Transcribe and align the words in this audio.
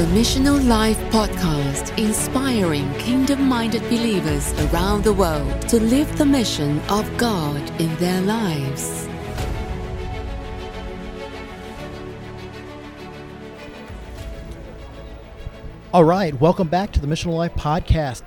the 0.00 0.06
Missional 0.18 0.66
Life 0.66 0.96
podcast, 1.10 1.98
inspiring 1.98 2.90
kingdom 2.94 3.46
minded 3.46 3.82
believers 3.82 4.50
around 4.62 5.04
the 5.04 5.12
world 5.12 5.60
to 5.68 5.78
live 5.78 6.16
the 6.16 6.24
mission 6.24 6.80
of 6.88 7.04
God 7.18 7.60
in 7.78 7.94
their 7.96 8.22
lives. 8.22 9.06
All 15.92 16.04
right, 16.04 16.32
welcome 16.40 16.68
back 16.68 16.92
to 16.92 17.00
the 17.00 17.06
Missional 17.06 17.36
Life 17.36 17.52
podcast. 17.52 18.22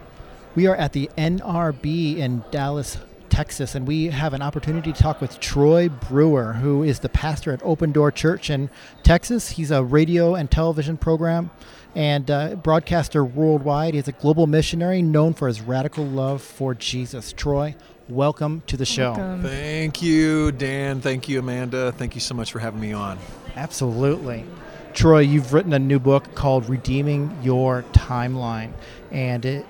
We 0.54 0.68
are 0.68 0.76
at 0.76 0.94
the 0.94 1.10
NRB 1.18 2.18
in 2.18 2.44
Dallas, 2.52 3.00
Texas, 3.34 3.74
and 3.74 3.88
we 3.88 4.12
have 4.12 4.36
an 4.36 4.44
opportunity 4.44 4.94
to 4.94 5.02
talk 5.02 5.20
with 5.20 5.40
Troy 5.40 5.90
Brewer, 5.90 6.54
who 6.54 6.84
is 6.84 7.00
the 7.00 7.10
pastor 7.10 7.52
at 7.52 7.64
Open 7.64 7.92
Door 7.92 8.12
Church 8.12 8.52
in 8.52 8.70
Texas. 9.02 9.50
He's 9.50 9.72
a 9.72 9.84
radio 9.84 10.36
and 10.36 10.52
television 10.52 10.98
program 10.98 11.50
and 11.96 12.30
uh, 12.30 12.54
broadcaster 12.54 13.26
worldwide. 13.26 13.96
He's 13.96 14.08
a 14.08 14.12
global 14.12 14.46
missionary 14.46 15.02
known 15.02 15.34
for 15.34 15.48
his 15.48 15.62
radical 15.62 16.06
love 16.06 16.44
for 16.44 16.76
Jesus. 16.76 17.34
Troy, 17.34 17.74
welcome 18.08 18.62
to 18.68 18.78
the 18.78 18.86
show. 18.86 19.14
Welcome. 19.14 19.42
Thank 19.42 20.04
you, 20.04 20.52
Dan. 20.52 21.02
Thank 21.02 21.28
you, 21.28 21.40
Amanda. 21.40 21.92
Thank 21.92 22.14
you 22.14 22.22
so 22.22 22.36
much 22.36 22.52
for 22.52 22.60
having 22.60 22.82
me 22.82 22.94
on. 22.94 23.18
Absolutely. 23.56 24.46
Troy, 24.94 25.22
you've 25.22 25.54
written 25.54 25.74
a 25.74 25.80
new 25.80 25.98
book 25.98 26.36
called 26.36 26.70
Redeeming 26.70 27.36
Your 27.42 27.82
Timeline, 27.94 28.74
and 29.10 29.44
it 29.44 29.66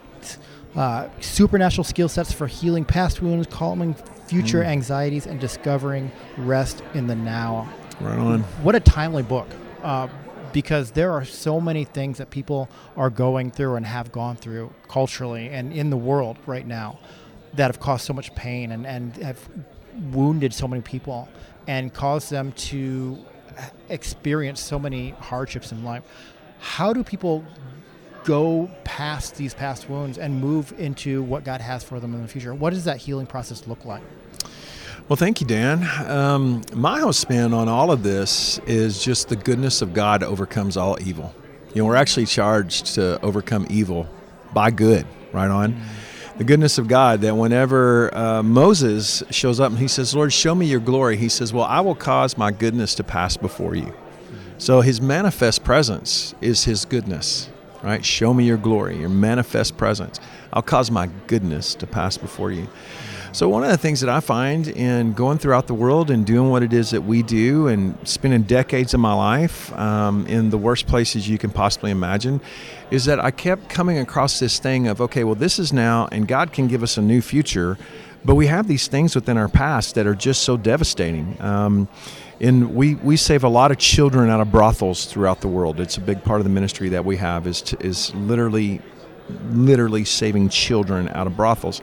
uh, 0.76 1.08
supernatural 1.20 1.84
skill 1.84 2.10
sets 2.10 2.32
for 2.32 2.48
healing 2.48 2.86
past 2.86 3.22
wounds, 3.22 3.48
calming 3.48 3.96
future 4.28 4.62
mm. 4.62 4.68
anxieties, 4.68 5.28
and 5.28 5.40
discovering 5.40 6.12
rest 6.38 6.84
in 6.94 7.08
the 7.08 7.16
now. 7.16 7.70
Right 8.00 8.18
on. 8.18 8.42
What 8.64 8.76
a 8.76 8.80
timely 8.80 9.24
book. 9.24 9.48
Uh, 9.82 10.08
because 10.54 10.92
there 10.92 11.12
are 11.12 11.26
so 11.26 11.60
many 11.60 11.84
things 11.84 12.20
that 12.20 12.30
people 12.30 12.70
are 12.96 13.10
going 13.10 13.52
through 13.52 13.76
and 13.76 13.86
have 13.86 14.12
gone 14.12 14.36
through 14.36 14.72
culturally 14.88 15.50
and 15.50 15.74
in 15.74 15.90
the 15.90 15.98
world 15.98 16.38
right 16.46 16.68
now 16.68 17.00
that 17.54 17.68
have 17.68 17.80
caused 17.80 18.06
so 18.06 18.14
much 18.14 18.34
pain 18.36 18.72
and, 18.72 18.86
and 18.86 19.18
have 19.18 19.50
wounded 20.12 20.54
so 20.54 20.68
many 20.68 20.82
people 20.82 21.28
and 21.68 21.94
caused 21.94 22.30
them 22.30 22.52
to 22.54 23.18
experience 23.90 24.60
so 24.60 24.80
many 24.80 25.10
hardships 25.12 25.72
in 25.72 25.84
life. 25.84 26.04
How 26.60 26.94
do 26.94 27.04
people 27.04 27.44
go 28.24 28.70
past 28.84 29.36
these 29.36 29.54
past 29.54 29.90
wounds 29.90 30.18
and 30.18 30.40
move 30.40 30.74
into 30.78 31.24
what 31.24 31.44
God 31.44 31.62
has 31.62 31.84
for 31.84 32.00
them 32.00 32.14
in 32.14 32.22
the 32.22 32.28
future? 32.28 32.54
What 32.54 32.74
does 32.74 32.86
that 32.86 32.98
healing 32.98 33.26
process 33.26 33.68
look 33.68 33.86
like? 33.86 34.02
Well, 35.10 35.18
thank 35.18 35.42
you, 35.42 35.48
Dan. 35.48 35.84
Um, 36.10 36.62
my 36.74 37.00
whole 37.02 37.12
spin 37.12 37.54
on 37.54 37.68
all 37.68 37.92
of 37.92 38.04
this 38.04 38.60
is 38.60 39.04
just 39.04 39.28
the 39.28 39.36
goodness 39.36 39.82
of 39.82 39.94
God 39.94 40.24
overcomes 40.24 40.78
all 40.78 40.98
evil. 41.02 41.34
You 41.74 41.82
know, 41.82 41.88
we're 41.88 41.96
actually 41.96 42.26
charged 42.26 42.96
to 42.96 43.20
overcome 43.22 43.68
evil 43.70 44.08
by 44.54 44.72
good, 44.72 45.06
right 45.34 45.50
on. 45.50 45.74
Mm-hmm. 45.74 46.38
The 46.38 46.44
goodness 46.46 46.78
of 46.78 46.88
God 46.88 47.22
that 47.22 47.36
whenever 47.36 48.16
uh, 48.16 48.42
Moses 48.44 49.24
shows 49.30 49.60
up 49.60 49.72
and 49.72 49.80
he 49.80 49.88
says, 49.88 50.16
Lord, 50.16 50.32
show 50.34 50.56
me 50.56 50.66
your 50.66 50.80
glory, 50.80 51.18
he 51.18 51.30
says, 51.30 51.54
Well, 51.54 51.66
I 51.66 51.80
will 51.82 51.96
cause 51.96 52.38
my 52.38 52.52
goodness 52.52 52.96
to 52.96 53.04
pass 53.04 53.38
before 53.38 53.76
you. 53.76 53.94
So 54.58 54.82
his 54.82 55.02
manifest 55.02 55.64
presence 55.64 56.34
is 56.42 56.64
his 56.64 56.86
goodness 56.86 57.50
right? 57.84 58.04
Show 58.04 58.34
me 58.34 58.46
your 58.46 58.58
glory, 58.58 58.98
your 58.98 59.10
manifest 59.10 59.78
presence. 59.78 60.20
I'll 60.52 60.62
cause 60.62 60.90
my 60.90 61.10
goodness 61.28 61.76
to 61.76 61.88
pass 61.88 62.18
before 62.18 62.52
you. 62.52 62.68
So, 63.34 63.50
one 63.50 63.64
of 63.64 63.72
the 63.72 63.80
things 63.80 64.02
that 64.02 64.12
I 64.12 64.20
find 64.20 64.68
in 64.68 65.14
going 65.14 65.40
throughout 65.40 65.66
the 65.66 65.74
world 65.74 66.12
and 66.12 66.24
doing 66.24 66.52
what 66.52 66.62
it 66.62 66.72
is 66.72 66.92
that 66.92 67.02
we 67.02 67.24
do 67.24 67.68
and 67.68 67.98
spending 68.08 68.44
decades 68.44 68.94
of 68.94 69.00
my 69.00 69.16
life 69.16 69.74
um, 69.74 70.28
in 70.28 70.52
the 70.52 70.58
worst 70.60 70.86
places 70.86 71.28
you 71.28 71.40
can 71.40 71.50
possibly 71.50 71.90
imagine 71.90 72.42
is 72.92 73.06
that 73.06 73.20
I 73.20 73.32
kept 73.32 73.70
coming 73.70 73.98
across 73.98 74.40
this 74.40 74.60
thing 74.60 74.88
of, 74.88 75.02
okay, 75.02 75.24
well, 75.24 75.34
this 75.34 75.58
is 75.58 75.74
now, 75.74 76.08
and 76.12 76.28
God 76.28 76.54
can 76.54 76.68
give 76.68 76.84
us 76.84 76.96
a 76.96 77.02
new 77.02 77.22
future, 77.22 77.80
but 78.24 78.36
we 78.36 78.46
have 78.46 78.68
these 78.68 78.88
things 78.88 79.16
within 79.16 79.36
our 79.36 79.50
past 79.50 79.96
that 79.96 80.06
are 80.06 80.14
just 80.14 80.44
so 80.44 80.56
devastating. 80.56 81.36
Um, 81.42 81.88
and 82.40 82.76
we, 82.76 82.94
we 82.96 83.18
save 83.18 83.44
a 83.44 83.50
lot 83.50 83.72
of 83.72 83.80
children 83.80 84.30
out 84.30 84.42
of 84.42 84.52
brothels 84.52 85.06
throughout 85.06 85.42
the 85.42 85.48
world. 85.48 85.80
It's 85.80 85.98
a 85.98 86.02
big 86.02 86.24
part 86.24 86.40
of 86.40 86.44
the 86.44 86.52
ministry 86.52 86.90
that 86.90 87.04
we 87.04 87.18
have 87.18 87.48
is 87.48 87.64
to, 87.64 87.84
is 87.84 88.14
literally 88.14 88.80
literally 89.50 90.06
saving 90.06 90.50
children 90.50 91.10
out 91.10 91.28
of 91.28 91.36
brothels. 91.36 91.82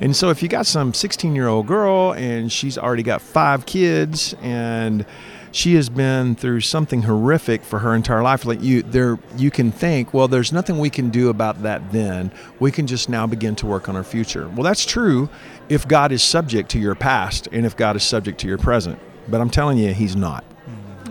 And 0.00 0.16
so 0.16 0.30
if 0.30 0.42
you 0.42 0.48
got 0.48 0.66
some 0.66 0.94
16 0.94 1.34
year 1.34 1.48
old 1.48 1.66
girl 1.66 2.12
and 2.12 2.50
she's 2.50 2.78
already 2.78 3.02
got 3.02 3.20
five 3.20 3.66
kids 3.66 4.34
and 4.40 5.04
she 5.52 5.74
has 5.74 5.88
been 5.88 6.36
through 6.36 6.60
something 6.60 7.02
horrific 7.02 7.64
for 7.64 7.80
her 7.80 7.94
entire 7.94 8.22
life 8.22 8.44
like 8.44 8.62
you 8.62 8.82
there 8.82 9.18
you 9.36 9.50
can 9.50 9.72
think 9.72 10.14
well 10.14 10.28
there's 10.28 10.52
nothing 10.52 10.78
we 10.78 10.88
can 10.88 11.10
do 11.10 11.28
about 11.28 11.60
that 11.64 11.90
then 11.90 12.30
we 12.60 12.70
can 12.70 12.86
just 12.86 13.08
now 13.08 13.26
begin 13.26 13.56
to 13.56 13.66
work 13.66 13.88
on 13.88 13.96
our 13.96 14.04
future 14.04 14.48
well 14.50 14.62
that's 14.62 14.86
true 14.86 15.28
if 15.68 15.88
god 15.88 16.12
is 16.12 16.22
subject 16.22 16.70
to 16.70 16.78
your 16.78 16.94
past 16.94 17.48
and 17.50 17.66
if 17.66 17.76
god 17.76 17.96
is 17.96 18.04
subject 18.04 18.38
to 18.38 18.46
your 18.46 18.58
present 18.58 18.96
but 19.30 19.40
I'm 19.40 19.50
telling 19.50 19.78
you, 19.78 19.94
he's 19.94 20.16
not. 20.16 20.44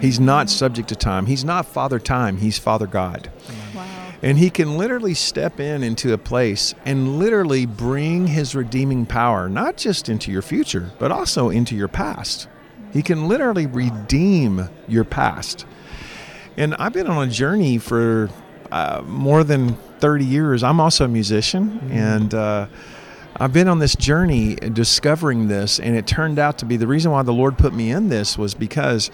He's 0.02 0.20
not 0.20 0.50
subject 0.50 0.90
to 0.90 0.96
time. 0.96 1.26
He's 1.26 1.44
not 1.44 1.66
Father 1.66 2.00
Time. 2.00 2.38
He's 2.38 2.58
Father 2.58 2.88
God. 2.88 3.30
Wow. 3.76 3.86
And 4.22 4.38
he 4.38 4.50
can 4.50 4.78
literally 4.78 5.14
step 5.14 5.60
in 5.60 5.82
into 5.82 6.14
a 6.14 6.18
place 6.18 6.76
and 6.86 7.20
literally 7.20 7.66
bring 7.66 8.28
his 8.28 8.54
redeeming 8.54 9.06
power, 9.06 9.48
not 9.48 9.78
just 9.78 10.10
into 10.10 10.32
your 10.32 10.42
future, 10.42 10.92
but 11.00 11.12
also 11.12 11.50
into 11.50 11.76
your 11.76 11.88
past. 11.88 12.48
He 12.92 13.02
can 13.02 13.28
literally 13.28 13.66
redeem 13.66 14.70
your 14.88 15.06
past. 15.06 15.66
And 16.58 16.76
I've 16.76 16.94
been 16.94 17.08
on 17.08 17.28
a 17.28 17.32
journey 17.32 17.78
for 17.78 18.30
uh, 18.72 19.02
more 19.06 19.44
than 19.44 19.76
30 20.00 20.26
years. 20.26 20.64
I'm 20.64 20.80
also 20.80 21.06
a 21.06 21.08
musician. 21.08 21.72
Mm-hmm. 21.72 21.92
And, 21.92 22.34
uh, 22.34 22.68
I've 23.42 23.54
been 23.54 23.70
on 23.70 23.80
this 23.80 23.96
journey 23.96 24.56
discovering 24.56 25.48
this, 25.48 25.80
and 25.80 25.96
it 25.96 26.06
turned 26.06 26.40
out 26.40 26.58
to 26.58 26.66
be 26.66 26.76
the 26.76 26.88
reason 26.88 27.12
why 27.12 27.24
the 27.24 27.32
Lord 27.32 27.58
put 27.58 27.74
me 27.74 27.90
in 27.90 28.10
this 28.10 28.38
was 28.38 28.54
because 28.54 29.12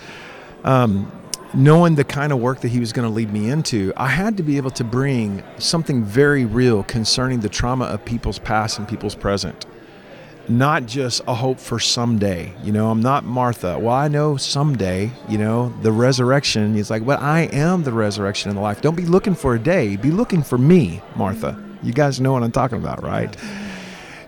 um, 0.63 1.11
knowing 1.55 1.95
the 1.95 2.03
kind 2.03 2.31
of 2.33 2.39
work 2.39 2.61
that 2.61 2.67
He 2.67 2.79
was 2.79 2.91
going 2.91 3.07
to 3.07 3.13
lead 3.13 3.31
me 3.31 3.49
into, 3.49 3.93
I 3.95 4.07
had 4.07 4.37
to 4.37 4.43
be 4.43 4.57
able 4.57 4.71
to 4.71 4.83
bring 4.83 5.43
something 5.57 6.03
very 6.03 6.45
real 6.45 6.83
concerning 6.83 7.39
the 7.39 7.49
trauma 7.49 7.85
of 7.85 8.03
people's 8.03 8.39
past 8.39 8.77
and 8.77 8.87
people's 8.87 9.15
present. 9.15 9.65
Not 10.47 10.85
just 10.85 11.21
a 11.27 11.33
hope 11.33 11.59
for 11.59 11.79
someday. 11.79 12.53
You 12.63 12.71
know, 12.71 12.91
I'm 12.91 13.01
not 13.01 13.23
Martha. 13.23 13.79
Well, 13.79 13.95
I 13.95 14.07
know 14.07 14.37
someday, 14.37 15.09
you 15.27 15.39
know, 15.39 15.73
the 15.81 15.91
resurrection 15.91 16.75
is 16.75 16.91
like, 16.91 17.03
well, 17.03 17.17
I 17.19 17.41
am 17.51 17.83
the 17.83 17.91
resurrection 17.91 18.49
and 18.49 18.57
the 18.57 18.61
life. 18.61 18.81
Don't 18.81 18.95
be 18.95 19.05
looking 19.05 19.33
for 19.33 19.55
a 19.55 19.59
day, 19.59 19.95
be 19.95 20.11
looking 20.11 20.43
for 20.43 20.57
me, 20.57 21.01
Martha. 21.15 21.59
You 21.81 21.93
guys 21.93 22.21
know 22.21 22.33
what 22.33 22.43
I'm 22.43 22.51
talking 22.51 22.77
about, 22.77 23.01
right? 23.01 23.35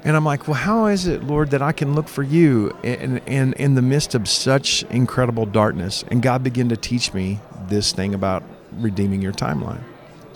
And 0.04 0.16
I'm 0.16 0.24
like, 0.24 0.48
well, 0.48 0.56
how 0.56 0.86
is 0.86 1.08
it, 1.08 1.24
Lord, 1.24 1.52
that 1.52 1.62
I 1.62 1.72
can 1.72 1.96
look 1.96 2.08
for 2.08 2.24
you 2.24 2.76
in, 2.84 3.18
in, 3.20 3.54
in 3.54 3.76
the 3.76 3.82
midst 3.82 4.16
of 4.16 4.28
such 4.28 4.84
incredible 4.84 5.46
darkness? 5.46 6.06
And 6.10 6.22
God 6.22 6.44
began 6.44 6.70
to 6.70 6.78
teach 6.78 7.14
me 7.14 7.40
this 7.68 7.92
thing 7.92 8.14
about 8.14 8.44
redeeming 8.72 9.22
your 9.22 9.34
timeline. 9.34 9.82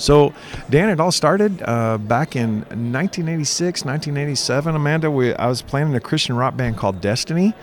So, 0.01 0.33
Dan, 0.67 0.89
it 0.89 0.99
all 0.99 1.11
started 1.11 1.61
uh, 1.61 1.99
back 1.99 2.35
in 2.35 2.61
1986, 2.61 3.85
1987. 3.85 4.75
Amanda, 4.75 5.11
we, 5.11 5.35
I 5.35 5.45
was 5.45 5.61
playing 5.61 5.89
in 5.89 5.95
a 5.95 5.99
Christian 5.99 6.35
rock 6.35 6.57
band 6.57 6.75
called 6.75 7.01
Destiny, 7.01 7.53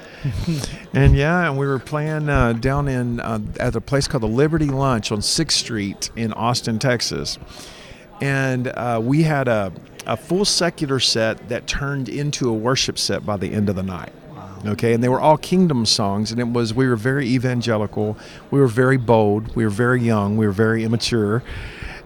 and 0.95 1.17
yeah, 1.17 1.49
and 1.49 1.59
we 1.59 1.67
were 1.67 1.81
playing 1.81 2.29
uh, 2.29 2.53
down 2.53 2.87
in 2.87 3.19
uh, 3.19 3.41
at 3.59 3.75
a 3.75 3.81
place 3.81 4.07
called 4.07 4.23
the 4.23 4.29
Liberty 4.29 4.67
Lunch 4.67 5.11
on 5.11 5.21
Sixth 5.21 5.59
Street 5.59 6.11
in 6.15 6.33
Austin, 6.35 6.79
Texas, 6.79 7.39
and 8.21 8.69
uh, 8.69 9.01
we 9.03 9.25
had 9.25 9.49
a 9.49 9.73
a 10.07 10.17
full 10.17 10.45
secular 10.45 11.01
set 11.01 11.49
that 11.49 11.67
turned 11.67 12.09
into 12.09 12.49
a 12.49 12.53
worship 12.53 12.99
set 12.99 13.25
by 13.27 13.37
the 13.37 13.53
end 13.53 13.69
of 13.69 13.77
the 13.77 13.83
night. 13.83 14.13
Okay, 14.67 14.93
and 14.93 15.05
they 15.05 15.09
were 15.09 15.21
all 15.21 15.37
kingdom 15.37 15.87
songs, 15.87 16.33
and 16.33 16.41
it 16.41 16.49
was 16.49 16.75
we 16.75 16.89
were 16.89 16.97
very 16.97 17.29
evangelical, 17.29 18.17
we 18.51 18.59
were 18.59 18.67
very 18.67 18.97
bold, 18.97 19.55
we 19.55 19.63
were 19.63 19.71
very 19.71 20.03
young, 20.03 20.37
we 20.37 20.47
were 20.47 20.53
very 20.53 20.83
immature, 20.83 21.45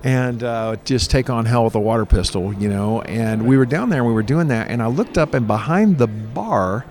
and 0.05 0.43
uh, 0.43 0.77
just 0.85 1.11
take 1.11 1.31
on 1.31 1.47
hell 1.47 1.65
with 1.65 1.75
a 1.75 1.81
water 1.81 2.05
pistol, 2.05 2.53
you 2.53 2.69
know. 2.69 3.01
And 3.03 3.47
we 3.47 3.57
were 3.57 3.65
down 3.65 3.89
there, 3.89 4.01
and 4.01 4.07
we 4.07 4.13
were 4.13 4.23
doing 4.23 4.49
that, 4.49 4.69
and 4.69 4.83
I 4.83 4.89
looked 4.89 5.17
up, 5.17 5.33
and 5.33 5.47
behind 5.47 5.97
the 5.97 6.07
bar, 6.07 6.85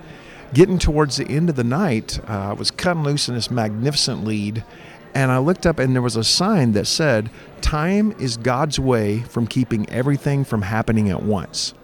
getting 0.52 0.78
towards 0.78 1.16
the 1.16 1.28
end 1.28 1.48
of 1.48 1.54
the 1.54 1.64
night, 1.64 2.18
uh, 2.28 2.50
I 2.50 2.52
was 2.54 2.72
cutting 2.72 3.04
loose 3.04 3.28
in 3.28 3.34
this 3.36 3.50
magnificent 3.50 4.24
lead, 4.24 4.64
and 5.14 5.30
I 5.30 5.38
looked 5.38 5.66
up 5.66 5.78
and 5.78 5.94
there 5.94 6.02
was 6.02 6.16
a 6.16 6.24
sign 6.24 6.72
that 6.72 6.86
said, 6.86 7.30
Time 7.60 8.12
is 8.18 8.36
God's 8.36 8.78
way 8.78 9.20
from 9.20 9.46
keeping 9.46 9.88
everything 9.90 10.44
from 10.44 10.62
happening 10.62 11.10
at 11.10 11.22
once. 11.22 11.74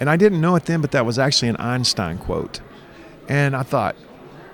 And 0.00 0.10
I 0.10 0.16
didn't 0.16 0.40
know 0.40 0.56
it 0.56 0.64
then, 0.64 0.80
but 0.80 0.90
that 0.92 1.06
was 1.06 1.18
actually 1.18 1.48
an 1.48 1.56
Einstein 1.58 2.18
quote. 2.18 2.60
And 3.28 3.54
I 3.54 3.62
thought, 3.62 3.94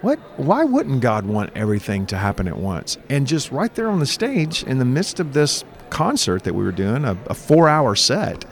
what 0.03 0.19
why 0.39 0.65
wouldn't 0.65 1.01
God 1.01 1.27
want 1.27 1.51
everything 1.57 2.07
to 2.07 2.17
happen 2.17 2.47
at 2.47 2.59
once? 2.59 2.99
And 3.09 3.27
just 3.27 3.51
right 3.51 3.75
there 3.75 3.89
on 3.89 3.99
the 3.99 4.07
stage, 4.07 4.63
in 4.63 4.79
the 4.79 4.85
midst 4.85 5.19
of 5.19 5.33
this 5.33 5.65
concert 5.91 6.45
that 6.45 6.55
we 6.55 6.63
were 6.63 6.73
doing, 6.73 7.05
a, 7.05 7.17
a 7.27 7.35
four 7.35 7.69
hour 7.69 7.97
set, 7.97 8.45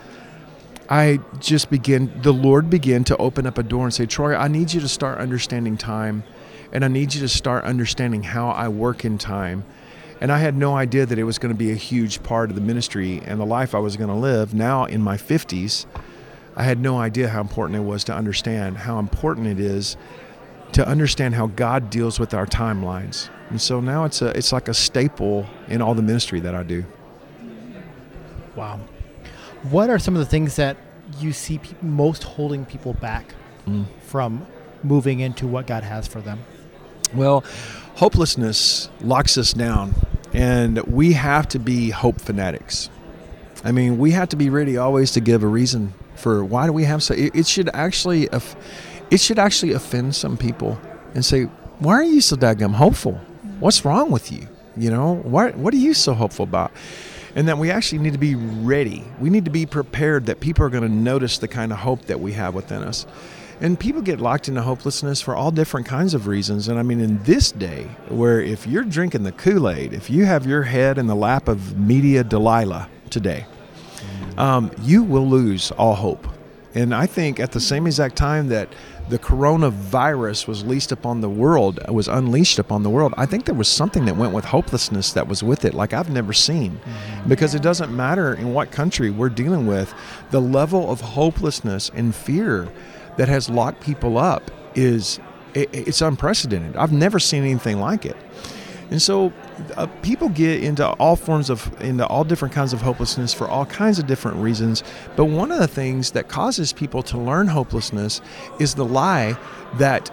I 0.88 1.20
just 1.38 1.70
began 1.70 2.10
the 2.22 2.32
Lord 2.32 2.70
began 2.70 3.04
to 3.04 3.16
open 3.19 3.46
up 3.46 3.58
a 3.58 3.62
door 3.62 3.84
and 3.84 3.94
say, 3.94 4.06
Troy, 4.06 4.34
I 4.34 4.48
need 4.48 4.72
you 4.72 4.81
to 4.81 4.88
start 4.88 5.19
understanding 5.19 5.76
time 5.76 6.25
and 6.76 6.84
I 6.84 6.88
need 6.88 7.14
you 7.14 7.23
to 7.23 7.28
start 7.28 7.64
understanding 7.64 8.23
how 8.23 8.50
I 8.50 8.69
work 8.69 9.02
in 9.06 9.17
time. 9.17 9.64
And 10.20 10.31
I 10.31 10.37
had 10.40 10.55
no 10.55 10.76
idea 10.76 11.06
that 11.06 11.19
it 11.19 11.25
was 11.25 11.38
going 11.38 11.55
to 11.55 11.58
be 11.58 11.73
a 11.73 11.75
huge 11.75 12.23
part 12.23 12.50
of 12.50 12.55
the 12.55 12.61
ministry 12.61 13.23
and 13.25 13.40
the 13.40 13.46
life 13.46 13.75
I 13.75 13.78
was 13.78 13.96
going 13.96 14.11
to 14.11 14.14
live. 14.14 14.52
Now, 14.52 14.84
in 14.84 15.00
my 15.00 15.17
50s, 15.17 15.87
I 16.55 16.64
had 16.64 16.78
no 16.78 16.99
idea 16.99 17.28
how 17.31 17.40
important 17.40 17.76
it 17.78 17.82
was 17.84 18.05
to 18.05 18.14
understand 18.14 18.76
how 18.76 18.99
important 18.99 19.46
it 19.46 19.58
is 19.58 19.96
to 20.73 20.87
understand 20.87 21.34
how 21.34 21.46
God 21.46 21.88
deals 21.88 22.20
with 22.20 22.34
our 22.34 22.44
timelines. 22.46 23.31
And 23.49 23.58
so 23.58 23.81
now 23.81 24.05
it's 24.05 24.20
a 24.20 24.37
it's 24.37 24.52
like 24.52 24.69
a 24.69 24.75
staple 24.75 25.46
in 25.69 25.81
all 25.81 25.94
the 25.94 26.02
ministry 26.02 26.40
that 26.40 26.55
I 26.55 26.62
do. 26.62 26.84
Wow. 28.55 28.81
What 29.70 29.88
are 29.88 29.99
some 29.99 30.14
of 30.14 30.20
the 30.20 30.26
things 30.26 30.56
that 30.56 30.76
you 31.20 31.32
see 31.32 31.56
pe- 31.58 31.76
most 31.81 32.22
holding 32.25 32.67
people 32.67 32.93
back 32.93 33.34
Mm. 33.67 33.87
from 34.00 34.46
moving 34.84 35.20
into 35.20 35.46
what 35.46 35.67
God 35.67 35.82
has 35.82 36.06
for 36.06 36.20
them? 36.20 36.38
Well, 37.14 37.44
hopelessness 37.94 38.91
locks 39.00 39.38
us 39.38 39.53
down, 39.53 39.94
and 40.32 40.79
we 40.82 41.12
have 41.12 41.49
to 41.49 41.58
be 41.58 41.91
hope 41.91 42.20
fanatics. 42.20 42.91
I 43.64 43.73
mean, 43.73 43.99
we 43.99 44.12
have 44.12 44.29
to 44.31 44.37
be 44.37 44.50
ready 44.50 44.76
always 44.76 45.12
to 45.12 45.20
give 45.20 45.43
a 45.43 45.47
reason 45.47 45.94
for 46.14 46.44
why 46.44 46.67
do 46.67 46.73
we 46.73 46.85
have 46.85 47.03
so. 47.03 47.14
It, 47.14 47.35
it 47.35 47.47
should 47.47 47.69
actually, 47.75 48.29
it 49.11 49.20
should 49.20 49.38
actually 49.38 49.73
offend 49.73 50.14
some 50.14 50.37
people 50.37 50.81
and 51.14 51.25
say, 51.25 51.44
"Why 51.79 51.94
are 51.94 52.03
you 52.05 52.20
so 52.20 52.37
daggum 52.37 52.75
hopeful? 52.75 53.20
What's 53.61 53.85
wrong 53.85 54.11
with 54.11 54.31
you? 54.31 54.49
You 54.76 54.91
know, 54.91 55.17
what 55.17 55.56
what 55.56 55.73
are 55.75 55.79
you 55.79 55.94
so 55.94 56.14
hopeful 56.14 56.44
about?" 56.44 56.73
And 57.35 57.49
that 57.49 57.58
we 57.58 57.70
actually 57.70 57.99
need 57.99 58.14
to 58.14 58.19
be 58.19 58.35
ready. 58.35 59.05
We 59.20 59.29
need 59.29 59.44
to 59.44 59.50
be 59.50 59.67
prepared 59.67 60.26
that 60.26 60.41
people 60.41 60.64
are 60.64 60.70
going 60.70 60.85
to 60.85 60.88
notice 60.88 61.38
the 61.38 61.49
kind 61.49 61.70
of 61.70 61.79
hope 61.79 62.06
that 62.06 62.19
we 62.19 62.32
have 62.32 62.55
within 62.55 62.82
us. 62.82 63.05
And 63.61 63.81
people 63.81 64.03
get 64.03 64.20
locked 64.20 64.49
into 64.49 64.61
hopelessness 64.61 65.23
for 65.23 65.35
all 65.35 65.50
different 65.50 65.87
kinds 65.87 66.12
of 66.12 66.26
reasons. 66.26 66.69
And 66.69 66.79
I 66.79 66.82
mean, 66.82 67.00
in 67.00 67.23
this 67.23 67.50
day, 67.50 67.85
where 68.08 68.41
if 68.41 68.67
you're 68.67 68.85
drinking 68.85 69.23
the 69.23 69.32
Kool 69.32 69.70
Aid, 69.70 69.94
if 69.94 70.11
you 70.11 70.26
have 70.26 70.47
your 70.47 70.62
head 70.62 70.99
in 70.99 71.06
the 71.06 71.14
lap 71.14 71.49
of 71.49 71.79
media 71.79 72.23
Delilah 72.23 72.88
today, 73.08 73.47
um, 74.37 74.70
you 74.82 75.03
will 75.03 75.26
lose 75.26 75.70
all 75.73 75.94
hope. 75.94 76.29
And 76.75 76.94
I 76.94 77.06
think 77.06 77.41
at 77.41 77.53
the 77.53 77.61
same 77.61 77.87
exact 77.87 78.17
time 78.17 78.49
that 78.49 78.69
the 79.08 79.19
coronavirus 79.19 80.47
was 80.47 80.62
leased 80.64 80.93
upon 80.93 81.23
the 81.23 81.29
world, 81.31 81.81
was 81.88 82.08
unleashed 82.08 82.58
upon 82.58 82.82
the 82.82 82.91
world, 82.91 83.14
I 83.17 83.25
think 83.25 83.47
there 83.47 83.55
was 83.55 83.69
something 83.69 84.05
that 84.05 84.17
went 84.17 84.35
with 84.35 84.44
hopelessness 84.44 85.14
that 85.14 85.26
was 85.26 85.43
with 85.43 85.64
it, 85.64 85.73
like 85.73 85.94
I've 85.94 86.11
never 86.11 86.35
seen. 86.35 86.79
Because 87.26 87.55
it 87.55 87.62
doesn't 87.62 87.94
matter 87.94 88.35
in 88.35 88.53
what 88.53 88.70
country 88.73 89.08
we're 89.08 89.31
dealing 89.31 89.67
with, 89.67 89.94
the 90.32 90.41
level 90.41 90.91
of 90.91 91.00
hopelessness 91.00 91.91
and 91.94 92.14
fear 92.14 92.69
that 93.16 93.28
has 93.28 93.48
locked 93.48 93.82
people 93.82 94.18
up 94.18 94.50
is 94.74 95.18
it, 95.54 95.68
it's 95.72 96.00
unprecedented. 96.00 96.76
I've 96.76 96.92
never 96.92 97.18
seen 97.18 97.42
anything 97.42 97.80
like 97.80 98.04
it. 98.04 98.16
And 98.90 99.02
so 99.02 99.32
uh, 99.76 99.86
people 100.02 100.28
get 100.28 100.62
into 100.62 100.86
all 100.86 101.16
forms 101.16 101.50
of, 101.50 101.74
into 101.80 102.06
all 102.06 102.22
different 102.24 102.54
kinds 102.54 102.72
of 102.72 102.82
hopelessness 102.82 103.34
for 103.34 103.48
all 103.48 103.66
kinds 103.66 103.98
of 103.98 104.06
different 104.06 104.36
reasons. 104.36 104.84
But 105.16 105.24
one 105.24 105.50
of 105.50 105.58
the 105.58 105.66
things 105.66 106.12
that 106.12 106.28
causes 106.28 106.72
people 106.72 107.02
to 107.04 107.18
learn 107.18 107.48
hopelessness 107.48 108.20
is 108.60 108.74
the 108.74 108.84
lie 108.84 109.36
that 109.74 110.10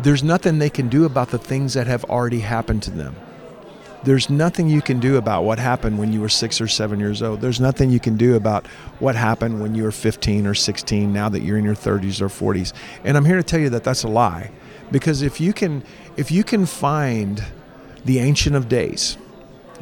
there's 0.00 0.22
nothing 0.22 0.58
they 0.58 0.70
can 0.70 0.88
do 0.88 1.04
about 1.04 1.30
the 1.30 1.38
things 1.38 1.74
that 1.74 1.86
have 1.86 2.04
already 2.04 2.40
happened 2.40 2.82
to 2.84 2.90
them. 2.90 3.14
There's 4.04 4.30
nothing 4.30 4.68
you 4.68 4.80
can 4.80 5.00
do 5.00 5.16
about 5.16 5.42
what 5.44 5.58
happened 5.58 5.98
when 5.98 6.12
you 6.12 6.20
were 6.20 6.28
six 6.28 6.60
or 6.60 6.68
seven 6.68 7.00
years 7.00 7.20
old. 7.20 7.40
There's 7.40 7.60
nothing 7.60 7.90
you 7.90 7.98
can 7.98 8.16
do 8.16 8.36
about 8.36 8.66
what 9.00 9.16
happened 9.16 9.60
when 9.60 9.74
you 9.74 9.82
were 9.82 9.90
15 9.90 10.46
or 10.46 10.54
16, 10.54 11.12
now 11.12 11.28
that 11.28 11.40
you're 11.40 11.58
in 11.58 11.64
your 11.64 11.74
30s 11.74 12.20
or 12.20 12.28
40s. 12.28 12.72
And 13.04 13.16
I'm 13.16 13.24
here 13.24 13.36
to 13.36 13.42
tell 13.42 13.58
you 13.58 13.70
that 13.70 13.82
that's 13.82 14.04
a 14.04 14.08
lie. 14.08 14.52
Because 14.92 15.22
if 15.22 15.40
you 15.40 15.52
can, 15.52 15.82
if 16.16 16.30
you 16.30 16.44
can 16.44 16.64
find 16.64 17.42
the 18.04 18.20
Ancient 18.20 18.54
of 18.54 18.68
Days, 18.68 19.18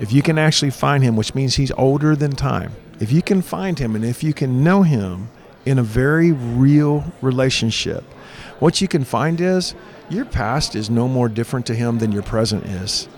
if 0.01 0.13
you 0.13 0.23
can 0.23 0.39
actually 0.39 0.71
find 0.71 1.05
him, 1.05 1.15
which 1.17 1.35
means 1.35 1.57
he's 1.57 1.73
older 1.73 2.17
than 2.17 2.33
time, 2.33 2.73
if 3.01 3.13
you 3.13 3.23
can 3.23 3.43
find 3.43 3.79
him 3.79 3.95
and 3.95 4.05
if 4.05 4.25
you 4.25 4.33
can 4.33 4.65
know 4.65 4.83
him 4.83 5.29
in 5.67 5.79
a 5.79 5.83
very 5.83 6.33
real 6.33 7.05
relationship, 7.21 8.03
what 8.59 8.81
you 8.81 8.89
can 8.89 9.05
find 9.05 9.41
is 9.41 9.75
your 10.09 10.25
past 10.25 10.75
is 10.75 10.89
no 10.89 11.07
more 11.07 11.29
different 11.29 11.67
to 11.67 11.75
him 11.75 11.99
than 11.99 12.13
your 12.13 12.23
present 12.23 12.65
is. 12.65 13.09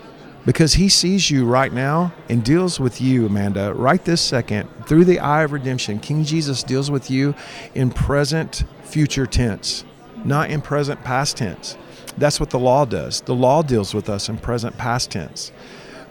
Because 0.45 0.73
he 0.73 0.89
sees 0.89 1.29
you 1.29 1.45
right 1.45 1.71
now 1.71 2.13
and 2.29 2.43
deals 2.43 2.79
with 2.79 3.01
you, 3.01 3.25
Amanda, 3.25 3.73
right 3.73 4.03
this 4.03 4.21
second 4.21 4.69
through 4.87 5.05
the 5.05 5.19
eye 5.19 5.43
of 5.43 5.51
redemption. 5.51 5.99
King 5.99 6.23
Jesus 6.23 6.63
deals 6.63 6.89
with 6.89 7.11
you 7.11 7.35
in 7.75 7.91
present, 7.91 8.63
future 8.83 9.25
tense, 9.25 9.83
not 10.23 10.49
in 10.49 10.61
present, 10.61 11.03
past 11.03 11.37
tense. 11.37 11.77
That's 12.17 12.39
what 12.39 12.49
the 12.49 12.59
law 12.59 12.85
does. 12.85 13.21
The 13.21 13.35
law 13.35 13.61
deals 13.61 13.93
with 13.93 14.09
us 14.09 14.29
in 14.29 14.37
present, 14.37 14.77
past 14.77 15.11
tense. 15.11 15.51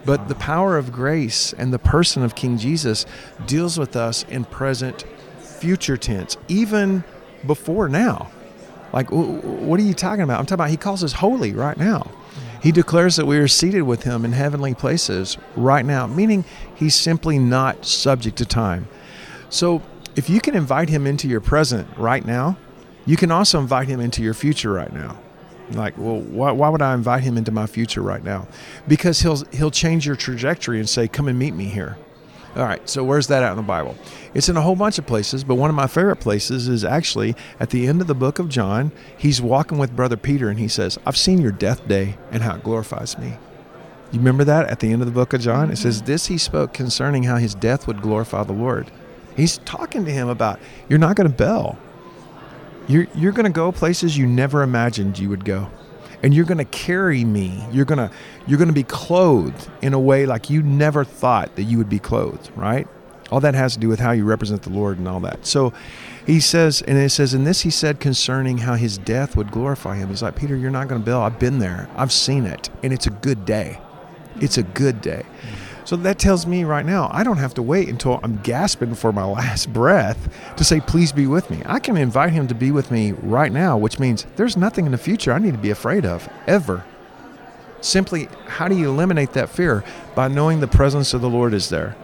But 0.05 0.27
the 0.27 0.35
power 0.35 0.77
of 0.77 0.91
grace 0.91 1.53
and 1.53 1.73
the 1.73 1.79
person 1.79 2.23
of 2.23 2.35
King 2.35 2.57
Jesus 2.57 3.05
deals 3.45 3.77
with 3.77 3.95
us 3.95 4.23
in 4.29 4.45
present, 4.45 5.03
future 5.39 5.97
tense, 5.97 6.37
even 6.47 7.03
before 7.45 7.89
now. 7.89 8.31
Like, 8.93 9.09
wh- 9.09 9.41
wh- 9.41 9.61
what 9.63 9.79
are 9.79 9.83
you 9.83 9.93
talking 9.93 10.21
about? 10.21 10.39
I'm 10.39 10.45
talking 10.45 10.55
about 10.55 10.69
he 10.69 10.77
calls 10.77 11.03
us 11.03 11.13
holy 11.13 11.53
right 11.53 11.77
now. 11.77 12.09
He 12.61 12.71
declares 12.71 13.15
that 13.15 13.25
we 13.25 13.37
are 13.37 13.47
seated 13.47 13.83
with 13.83 14.03
him 14.03 14.25
in 14.25 14.33
heavenly 14.33 14.73
places 14.73 15.37
right 15.55 15.85
now, 15.85 16.07
meaning 16.07 16.43
he's 16.75 16.95
simply 16.95 17.39
not 17.39 17.85
subject 17.85 18.37
to 18.37 18.45
time. 18.45 18.87
So, 19.49 19.81
if 20.15 20.29
you 20.29 20.41
can 20.41 20.55
invite 20.55 20.89
him 20.89 21.07
into 21.07 21.27
your 21.27 21.39
present 21.39 21.87
right 21.97 22.25
now, 22.25 22.57
you 23.05 23.15
can 23.15 23.31
also 23.31 23.59
invite 23.59 23.87
him 23.87 23.99
into 23.99 24.21
your 24.21 24.33
future 24.33 24.73
right 24.73 24.91
now. 24.91 25.17
Like, 25.71 25.97
well, 25.97 26.19
why, 26.19 26.51
why 26.51 26.69
would 26.69 26.81
I 26.81 26.93
invite 26.93 27.23
him 27.23 27.37
into 27.37 27.51
my 27.51 27.67
future 27.67 28.01
right 28.01 28.23
now? 28.23 28.47
Because 28.87 29.21
he'll 29.21 29.45
he'll 29.51 29.71
change 29.71 30.05
your 30.05 30.15
trajectory 30.15 30.79
and 30.79 30.89
say, 30.89 31.07
"Come 31.07 31.27
and 31.27 31.37
meet 31.37 31.53
me 31.53 31.65
here." 31.65 31.97
All 32.55 32.65
right, 32.65 32.87
so 32.89 33.03
where's 33.03 33.27
that 33.27 33.43
out 33.43 33.51
in 33.51 33.57
the 33.57 33.63
Bible? 33.63 33.95
It's 34.33 34.49
in 34.49 34.57
a 34.57 34.61
whole 34.61 34.75
bunch 34.75 34.97
of 34.97 35.05
places, 35.05 35.43
but 35.43 35.55
one 35.55 35.69
of 35.69 35.75
my 35.75 35.85
favorite 35.85 36.17
places 36.17 36.67
is 36.67 36.83
actually 36.83 37.35
at 37.59 37.69
the 37.69 37.87
end 37.87 38.01
of 38.01 38.07
the 38.07 38.15
book 38.15 38.39
of 38.39 38.49
John. 38.49 38.91
He's 39.17 39.41
walking 39.41 39.77
with 39.77 39.95
Brother 39.95 40.17
Peter 40.17 40.49
and 40.49 40.59
he 40.59 40.67
says, 40.67 40.97
I've 41.05 41.17
seen 41.17 41.41
your 41.41 41.51
death 41.51 41.87
day 41.87 42.17
and 42.31 42.41
how 42.41 42.55
it 42.55 42.63
glorifies 42.63 43.17
me. 43.17 43.37
You 44.11 44.19
remember 44.19 44.43
that 44.45 44.67
at 44.67 44.79
the 44.79 44.91
end 44.91 45.03
of 45.03 45.07
the 45.07 45.13
book 45.13 45.33
of 45.33 45.41
John? 45.41 45.69
It 45.69 45.77
says, 45.77 46.01
This 46.01 46.25
he 46.25 46.39
spoke 46.39 46.73
concerning 46.73 47.23
how 47.23 47.37
his 47.37 47.53
death 47.53 47.85
would 47.85 48.01
glorify 48.01 48.43
the 48.43 48.53
Lord. 48.53 48.89
He's 49.37 49.59
talking 49.59 50.03
to 50.05 50.11
him 50.11 50.27
about, 50.27 50.59
You're 50.89 50.97
not 50.99 51.15
going 51.15 51.29
to 51.29 51.35
bell. 51.35 51.77
You're, 52.87 53.05
you're 53.13 53.31
going 53.31 53.45
to 53.45 53.51
go 53.51 53.71
places 53.71 54.17
you 54.17 54.25
never 54.25 54.63
imagined 54.63 55.19
you 55.19 55.29
would 55.29 55.45
go 55.45 55.69
and 56.23 56.33
you're 56.33 56.45
going 56.45 56.57
to 56.57 56.65
carry 56.65 57.23
me. 57.23 57.63
You're 57.71 57.85
going 57.85 57.97
to 57.97 58.11
you're 58.47 58.57
going 58.57 58.69
to 58.69 58.73
be 58.73 58.83
clothed 58.83 59.69
in 59.81 59.93
a 59.93 59.99
way 59.99 60.25
like 60.25 60.49
you 60.49 60.61
never 60.63 61.03
thought 61.03 61.55
that 61.55 61.63
you 61.63 61.77
would 61.77 61.89
be 61.89 61.99
clothed 61.99 62.51
right? 62.55 62.87
All 63.31 63.39
that 63.41 63.53
has 63.53 63.75
to 63.75 63.79
do 63.79 63.87
with 63.87 63.99
how 63.99 64.11
you 64.11 64.25
represent 64.25 64.63
the 64.63 64.71
lord 64.71 64.97
and 64.97 65.07
all 65.07 65.19
that. 65.21 65.45
So 65.45 65.73
he 66.25 66.39
says 66.39 66.81
and 66.81 66.97
it 66.97 67.09
says 67.09 67.33
in 67.33 67.43
this 67.43 67.61
he 67.61 67.69
said 67.69 67.99
concerning 67.99 68.59
how 68.59 68.75
his 68.75 68.97
death 68.97 69.35
would 69.35 69.51
glorify 69.51 69.97
him. 69.97 70.09
He's 70.09 70.23
like 70.23 70.35
peter 70.35 70.55
you're 70.55 70.71
not 70.71 70.87
going 70.87 71.01
to 71.01 71.05
bail. 71.05 71.19
I've 71.19 71.39
been 71.39 71.59
there. 71.59 71.89
I've 71.95 72.11
seen 72.11 72.45
it 72.45 72.69
and 72.83 72.91
it's 72.93 73.07
a 73.07 73.11
good 73.11 73.45
day. 73.45 73.79
It's 74.41 74.57
a 74.57 74.63
good 74.63 75.01
day 75.01 75.23
so 75.85 75.95
that 75.97 76.19
tells 76.19 76.45
me 76.45 76.63
right 76.63 76.85
now, 76.85 77.09
I 77.11 77.23
don't 77.23 77.37
have 77.37 77.53
to 77.55 77.61
wait 77.61 77.89
until 77.89 78.19
I'm 78.23 78.37
gasping 78.41 78.95
for 78.95 79.11
my 79.11 79.23
last 79.39 79.71
breath 79.73 80.29
to 80.57 80.63
say, 80.63 80.79
please 80.79 81.11
be 81.11 81.27
with 81.27 81.49
me. 81.49 81.61
I 81.65 81.79
can 81.79 81.97
invite 81.97 82.33
him 82.33 82.47
to 82.47 82.55
be 82.55 82.71
with 82.71 82.91
me 82.91 83.13
right 83.13 83.51
now, 83.51 83.77
which 83.77 83.99
means 83.99 84.25
there's 84.35 84.57
nothing 84.57 84.85
in 84.85 84.91
the 84.91 84.97
future 84.97 85.33
I 85.33 85.39
need 85.39 85.53
to 85.53 85.59
be 85.59 85.71
afraid 85.71 86.05
of, 86.05 86.29
ever. 86.47 86.85
Simply, 87.81 88.27
how 88.47 88.67
do 88.67 88.77
you 88.77 88.89
eliminate 88.89 89.33
that 89.33 89.49
fear? 89.49 89.83
By 90.15 90.27
knowing 90.27 90.59
the 90.59 90.67
presence 90.67 91.13
of 91.13 91.21
the 91.21 91.29
Lord 91.29 91.53
is 91.53 91.69
there. 91.69 91.95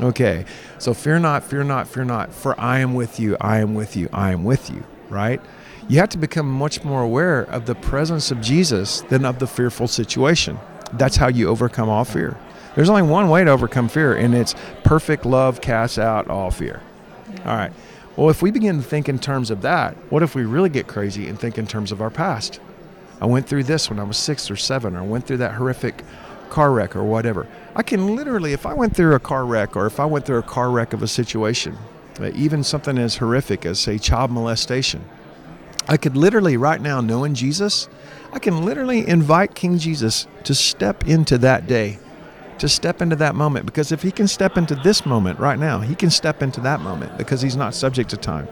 Okay, 0.00 0.46
so 0.78 0.94
fear 0.94 1.18
not, 1.18 1.44
fear 1.44 1.62
not, 1.62 1.86
fear 1.86 2.04
not, 2.04 2.32
for 2.32 2.58
I 2.58 2.78
am 2.78 2.94
with 2.94 3.20
you, 3.20 3.36
I 3.40 3.58
am 3.58 3.74
with 3.74 3.94
you, 3.94 4.08
I 4.12 4.32
am 4.32 4.42
with 4.42 4.70
you, 4.70 4.82
right? 5.10 5.40
You 5.88 5.98
have 5.98 6.08
to 6.10 6.18
become 6.18 6.50
much 6.50 6.82
more 6.82 7.02
aware 7.02 7.42
of 7.42 7.66
the 7.66 7.74
presence 7.74 8.30
of 8.30 8.40
Jesus 8.40 9.02
than 9.02 9.24
of 9.24 9.38
the 9.38 9.46
fearful 9.46 9.86
situation. 9.86 10.58
That's 10.94 11.16
how 11.16 11.28
you 11.28 11.48
overcome 11.48 11.88
all 11.88 12.04
fear. 12.04 12.38
There's 12.74 12.88
only 12.88 13.02
one 13.02 13.28
way 13.28 13.44
to 13.44 13.50
overcome 13.50 13.88
fear, 13.88 14.14
and 14.14 14.34
it's 14.34 14.54
perfect 14.82 15.26
love 15.26 15.60
casts 15.60 15.98
out 15.98 16.28
all 16.28 16.50
fear. 16.50 16.80
All 17.44 17.56
right. 17.56 17.72
Well, 18.16 18.30
if 18.30 18.42
we 18.42 18.50
begin 18.50 18.76
to 18.76 18.82
think 18.82 19.08
in 19.08 19.18
terms 19.18 19.50
of 19.50 19.62
that, 19.62 19.94
what 20.10 20.22
if 20.22 20.34
we 20.34 20.44
really 20.44 20.68
get 20.68 20.86
crazy 20.86 21.28
and 21.28 21.38
think 21.38 21.58
in 21.58 21.66
terms 21.66 21.92
of 21.92 22.00
our 22.00 22.10
past? 22.10 22.60
I 23.20 23.26
went 23.26 23.46
through 23.46 23.64
this 23.64 23.88
when 23.88 23.98
I 23.98 24.04
was 24.04 24.16
six 24.16 24.50
or 24.50 24.56
seven, 24.56 24.96
or 24.96 25.00
I 25.00 25.06
went 25.06 25.26
through 25.26 25.38
that 25.38 25.54
horrific 25.54 26.02
car 26.50 26.72
wreck 26.72 26.94
or 26.96 27.04
whatever. 27.04 27.46
I 27.74 27.82
can 27.82 28.14
literally, 28.14 28.52
if 28.52 28.66
I 28.66 28.74
went 28.74 28.94
through 28.94 29.14
a 29.14 29.20
car 29.20 29.46
wreck 29.46 29.76
or 29.76 29.86
if 29.86 29.98
I 29.98 30.04
went 30.04 30.26
through 30.26 30.38
a 30.38 30.42
car 30.42 30.70
wreck 30.70 30.92
of 30.92 31.02
a 31.02 31.08
situation, 31.08 31.78
even 32.20 32.62
something 32.62 32.98
as 32.98 33.16
horrific 33.16 33.64
as, 33.64 33.80
say, 33.80 33.98
child 33.98 34.30
molestation, 34.30 35.04
I 35.88 35.96
could 35.96 36.16
literally, 36.16 36.56
right 36.56 36.80
now, 36.80 37.00
knowing 37.00 37.34
Jesus, 37.34 37.88
I 38.32 38.38
can 38.38 38.64
literally 38.64 39.06
invite 39.06 39.54
King 39.54 39.78
Jesus 39.78 40.26
to 40.44 40.54
step 40.54 41.06
into 41.06 41.38
that 41.38 41.66
day 41.66 41.98
to 42.58 42.68
step 42.68 43.02
into 43.02 43.16
that 43.16 43.34
moment 43.34 43.66
because 43.66 43.92
if 43.92 44.02
he 44.02 44.10
can 44.10 44.28
step 44.28 44.56
into 44.56 44.74
this 44.74 45.04
moment 45.04 45.38
right 45.38 45.58
now, 45.58 45.80
he 45.80 45.94
can 45.94 46.10
step 46.10 46.42
into 46.42 46.60
that 46.60 46.80
moment 46.80 47.16
because 47.18 47.42
he's 47.42 47.56
not 47.56 47.74
subject 47.74 48.10
to 48.10 48.16
time. 48.16 48.48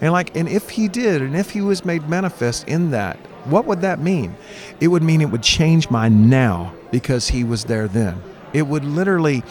And 0.00 0.12
like 0.12 0.36
and 0.36 0.48
if 0.48 0.70
he 0.70 0.88
did 0.88 1.22
and 1.22 1.36
if 1.36 1.50
he 1.50 1.60
was 1.60 1.84
made 1.84 2.08
manifest 2.08 2.66
in 2.66 2.90
that, 2.90 3.16
what 3.44 3.66
would 3.66 3.80
that 3.80 4.00
mean? 4.00 4.34
It 4.80 4.88
would 4.88 5.02
mean 5.02 5.20
it 5.20 5.30
would 5.30 5.42
change 5.42 5.90
my 5.90 6.08
now 6.08 6.74
because 6.90 7.28
he 7.28 7.44
was 7.44 7.64
there 7.64 7.88
then. 7.88 8.22
It 8.52 8.66
would 8.66 8.84
literally 8.84 9.42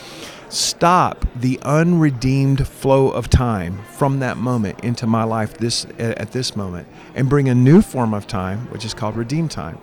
stop 0.49 1.25
the 1.33 1.57
unredeemed 1.61 2.67
flow 2.67 3.09
of 3.09 3.29
time 3.29 3.81
from 3.85 4.19
that 4.19 4.35
moment 4.35 4.77
into 4.81 5.07
my 5.07 5.23
life 5.23 5.57
this 5.57 5.85
at 5.97 6.33
this 6.33 6.55
moment 6.57 6.87
and 7.15 7.29
bring 7.29 7.47
a 7.47 7.55
new 7.55 7.81
form 7.81 8.13
of 8.13 8.27
time 8.27 8.59
which 8.71 8.83
is 8.83 8.93
called 8.93 9.15
redeemed 9.15 9.49
time 9.49 9.79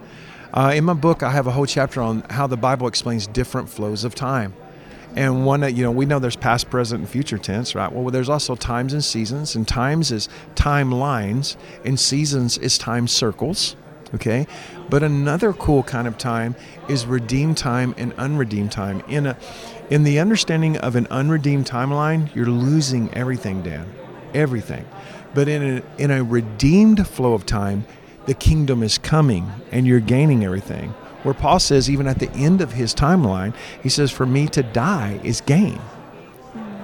uh, 0.55 0.73
in 0.75 0.85
my 0.85 0.95
book 0.95 1.23
i 1.23 1.31
have 1.31 1.47
a 1.47 1.51
whole 1.51 1.67
chapter 1.67 2.01
on 2.01 2.21
how 2.31 2.47
the 2.47 2.57
bible 2.57 2.87
explains 2.87 3.27
different 3.27 3.69
flows 3.69 4.05
of 4.05 4.15
time 4.15 4.55
and 5.17 5.47
one 5.47 5.61
that 5.61 5.75
you 5.75 5.83
know 5.83 5.91
we 5.91 6.07
know 6.07 6.19
there's 6.19 6.37
past 6.37 6.71
present 6.71 7.01
and 7.01 7.09
future 7.09 7.39
tense 7.39 7.75
right 7.75 7.93
well 7.93 8.11
there's 8.11 8.29
also 8.29 8.55
times 8.55 8.93
and 8.93 9.05
seasons 9.05 9.55
and 9.55 9.67
times 9.67 10.13
is 10.13 10.29
timelines 10.55 11.57
and 11.85 11.99
seasons 11.99 12.59
is 12.59 12.79
time 12.79 13.09
circles 13.09 13.77
okay 14.15 14.47
but 14.89 15.03
another 15.03 15.53
cool 15.53 15.83
kind 15.83 16.09
of 16.09 16.17
time 16.17 16.55
is 16.89 17.05
redeemed 17.05 17.57
time 17.57 17.95
and 17.99 18.13
unredeemed 18.15 18.73
time 18.73 19.03
in 19.09 19.27
a 19.27 19.37
in 19.91 20.05
the 20.05 20.19
understanding 20.19 20.77
of 20.77 20.97
an 20.97 21.07
unredeemed 21.11 21.67
timeline, 21.67 22.35
you're 22.35 22.47
losing 22.47 23.13
everything, 23.15 23.63
Dan. 23.63 23.91
Everything. 24.35 24.85
But 25.35 25.49
in 25.49 25.79
a, 25.79 25.83
in 25.97 26.11
a 26.11 26.23
redeemed 26.23 27.07
flow 27.07 27.33
of 27.33 27.47
time, 27.47 27.87
the 28.29 28.35
kingdom 28.35 28.83
is 28.83 28.99
coming 28.99 29.51
and 29.73 29.87
you're 29.87 30.01
gaining 30.01 30.45
everything. 30.45 30.91
Where 31.23 31.35
Paul 31.35 31.59
says, 31.59 31.91
even 31.91 32.07
at 32.07 32.19
the 32.19 32.31
end 32.33 32.61
of 32.61 32.73
his 32.73 32.95
timeline, 32.95 33.55
he 33.83 33.89
says, 33.89 34.11
For 34.11 34.27
me 34.27 34.47
to 34.49 34.63
die 34.63 35.19
is 35.25 35.41
gain. 35.41 35.81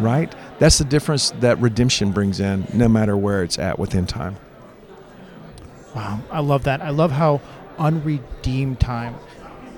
Right? 0.01 0.35
That's 0.59 0.79
the 0.79 0.85
difference 0.85 1.31
that 1.41 1.61
redemption 1.61 2.13
brings 2.13 2.41
in, 2.41 2.67
no 2.73 2.89
matter 2.89 3.15
where 3.17 3.43
it's 3.45 3.59
at 3.59 3.79
within 3.79 4.07
time. 4.07 4.37
Wow. 5.95 6.21
I 6.31 6.41
love 6.41 6.65
that. 6.65 6.81
I 6.81 6.91
love 6.91 7.13
how 7.13 7.43
unredeemed 7.79 8.81
time 8.81 9.15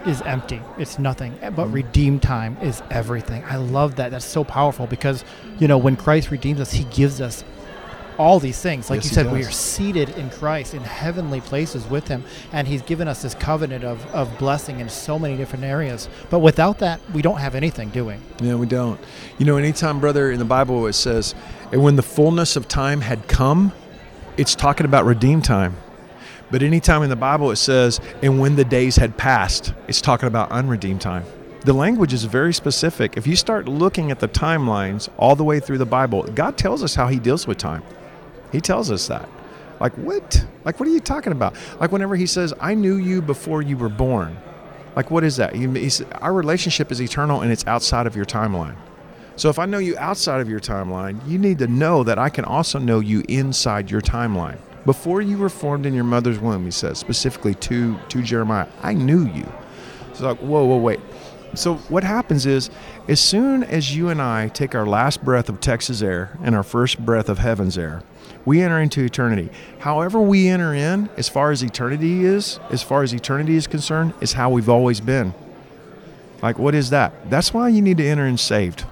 is 0.06 0.22
empty. 0.22 0.62
It's 0.78 1.00
nothing. 1.00 1.36
But 1.40 1.52
mm-hmm. 1.56 1.72
redeemed 1.72 2.22
time 2.22 2.56
is 2.62 2.80
everything. 2.92 3.44
I 3.44 3.56
love 3.56 3.96
that. 3.96 4.12
That's 4.12 4.24
so 4.24 4.44
powerful 4.44 4.86
because, 4.86 5.24
you 5.58 5.66
know, 5.66 5.78
when 5.78 5.96
Christ 5.96 6.30
redeems 6.30 6.60
us, 6.60 6.70
he 6.70 6.84
gives 6.84 7.20
us 7.20 7.44
all 8.18 8.40
these 8.40 8.60
things. 8.60 8.90
Like 8.90 8.98
yes, 8.98 9.04
you 9.06 9.14
said, 9.14 9.32
we 9.32 9.44
are 9.44 9.50
seated 9.50 10.10
in 10.10 10.30
Christ 10.30 10.74
in 10.74 10.82
heavenly 10.82 11.40
places 11.40 11.86
with 11.86 12.08
him. 12.08 12.24
And 12.52 12.66
he's 12.66 12.82
given 12.82 13.08
us 13.08 13.22
this 13.22 13.34
covenant 13.34 13.84
of, 13.84 14.04
of 14.14 14.36
blessing 14.38 14.80
in 14.80 14.88
so 14.88 15.18
many 15.18 15.36
different 15.36 15.64
areas. 15.64 16.08
But 16.30 16.40
without 16.40 16.78
that, 16.78 17.00
we 17.12 17.22
don't 17.22 17.38
have 17.38 17.54
anything, 17.54 17.90
do 17.90 18.04
we? 18.04 18.16
Yeah, 18.40 18.54
we 18.56 18.66
don't. 18.66 19.00
You 19.38 19.46
know, 19.46 19.56
anytime, 19.56 20.00
brother, 20.00 20.30
in 20.30 20.38
the 20.38 20.44
Bible 20.44 20.86
it 20.86 20.94
says, 20.94 21.34
and 21.72 21.82
when 21.82 21.96
the 21.96 22.02
fullness 22.02 22.56
of 22.56 22.68
time 22.68 23.00
had 23.00 23.28
come, 23.28 23.72
it's 24.36 24.54
talking 24.54 24.86
about 24.86 25.04
redeemed 25.04 25.44
time. 25.44 25.76
But 26.50 26.62
anytime 26.62 27.02
in 27.02 27.10
the 27.10 27.16
Bible 27.16 27.50
it 27.50 27.56
says, 27.56 28.00
and 28.22 28.38
when 28.38 28.56
the 28.56 28.64
days 28.64 28.96
had 28.96 29.16
passed, 29.16 29.74
it's 29.88 30.00
talking 30.00 30.28
about 30.28 30.50
unredeemed 30.50 31.00
time. 31.00 31.24
The 31.66 31.72
language 31.72 32.12
is 32.12 32.22
very 32.22 32.54
specific. 32.54 33.16
If 33.16 33.26
you 33.26 33.34
start 33.34 33.66
looking 33.66 34.12
at 34.12 34.20
the 34.20 34.28
timelines 34.28 35.08
all 35.16 35.34
the 35.34 35.42
way 35.42 35.58
through 35.58 35.78
the 35.78 35.86
Bible, 35.86 36.22
God 36.22 36.56
tells 36.56 36.84
us 36.84 36.94
how 36.94 37.08
He 37.08 37.18
deals 37.18 37.48
with 37.48 37.58
time. 37.58 37.82
He 38.52 38.60
tells 38.60 38.90
us 38.90 39.06
that. 39.08 39.28
Like, 39.80 39.92
what? 39.94 40.46
Like, 40.64 40.80
what 40.80 40.88
are 40.88 40.92
you 40.92 41.00
talking 41.00 41.32
about? 41.32 41.54
Like, 41.80 41.92
whenever 41.92 42.16
He 42.16 42.26
says, 42.26 42.54
I 42.60 42.74
knew 42.74 42.96
you 42.96 43.20
before 43.20 43.62
you 43.62 43.76
were 43.76 43.88
born. 43.88 44.36
Like, 44.94 45.10
what 45.10 45.24
is 45.24 45.36
that? 45.36 45.54
He, 45.54 45.90
our 46.14 46.32
relationship 46.32 46.90
is 46.90 47.00
eternal 47.02 47.42
and 47.42 47.52
it's 47.52 47.66
outside 47.66 48.06
of 48.06 48.16
your 48.16 48.24
timeline. 48.24 48.76
So, 49.36 49.50
if 49.50 49.58
I 49.58 49.66
know 49.66 49.78
you 49.78 49.98
outside 49.98 50.40
of 50.40 50.48
your 50.48 50.60
timeline, 50.60 51.20
you 51.28 51.38
need 51.38 51.58
to 51.58 51.66
know 51.66 52.02
that 52.04 52.18
I 52.18 52.30
can 52.30 52.46
also 52.46 52.78
know 52.78 53.00
you 53.00 53.22
inside 53.28 53.90
your 53.90 54.00
timeline. 54.00 54.58
Before 54.86 55.20
you 55.20 55.36
were 55.36 55.50
formed 55.50 55.84
in 55.84 55.92
your 55.92 56.04
mother's 56.04 56.38
womb, 56.38 56.64
he 56.64 56.70
says, 56.70 56.98
specifically 56.98 57.54
to, 57.56 57.98
to 58.08 58.22
Jeremiah, 58.22 58.68
I 58.82 58.94
knew 58.94 59.26
you. 59.26 59.46
It's 60.10 60.20
like, 60.20 60.38
whoa, 60.38 60.64
whoa, 60.64 60.78
wait. 60.78 61.00
So 61.56 61.76
what 61.88 62.04
happens 62.04 62.44
is, 62.44 62.68
as 63.08 63.18
soon 63.18 63.64
as 63.64 63.96
you 63.96 64.10
and 64.10 64.20
I 64.20 64.48
take 64.48 64.74
our 64.74 64.86
last 64.86 65.24
breath 65.24 65.48
of 65.48 65.60
Texas 65.60 66.02
air 66.02 66.36
and 66.42 66.54
our 66.54 66.62
first 66.62 67.04
breath 67.04 67.30
of 67.30 67.38
heaven's 67.38 67.78
air, 67.78 68.02
we 68.44 68.60
enter 68.60 68.78
into 68.78 69.02
eternity. 69.02 69.48
However, 69.78 70.20
we 70.20 70.48
enter 70.48 70.74
in, 70.74 71.08
as 71.16 71.28
far 71.28 71.50
as 71.50 71.62
eternity 71.62 72.24
is, 72.24 72.60
as 72.70 72.82
far 72.82 73.02
as 73.02 73.14
eternity 73.14 73.56
is 73.56 73.66
concerned, 73.66 74.12
is 74.20 74.34
how 74.34 74.50
we've 74.50 74.68
always 74.68 75.00
been. 75.00 75.34
Like, 76.42 76.58
what 76.58 76.74
is 76.74 76.90
that? 76.90 77.30
That's 77.30 77.54
why 77.54 77.70
you 77.70 77.80
need 77.80 77.96
to 77.96 78.06
enter 78.06 78.26
in 78.26 78.36
saved. 78.36 78.84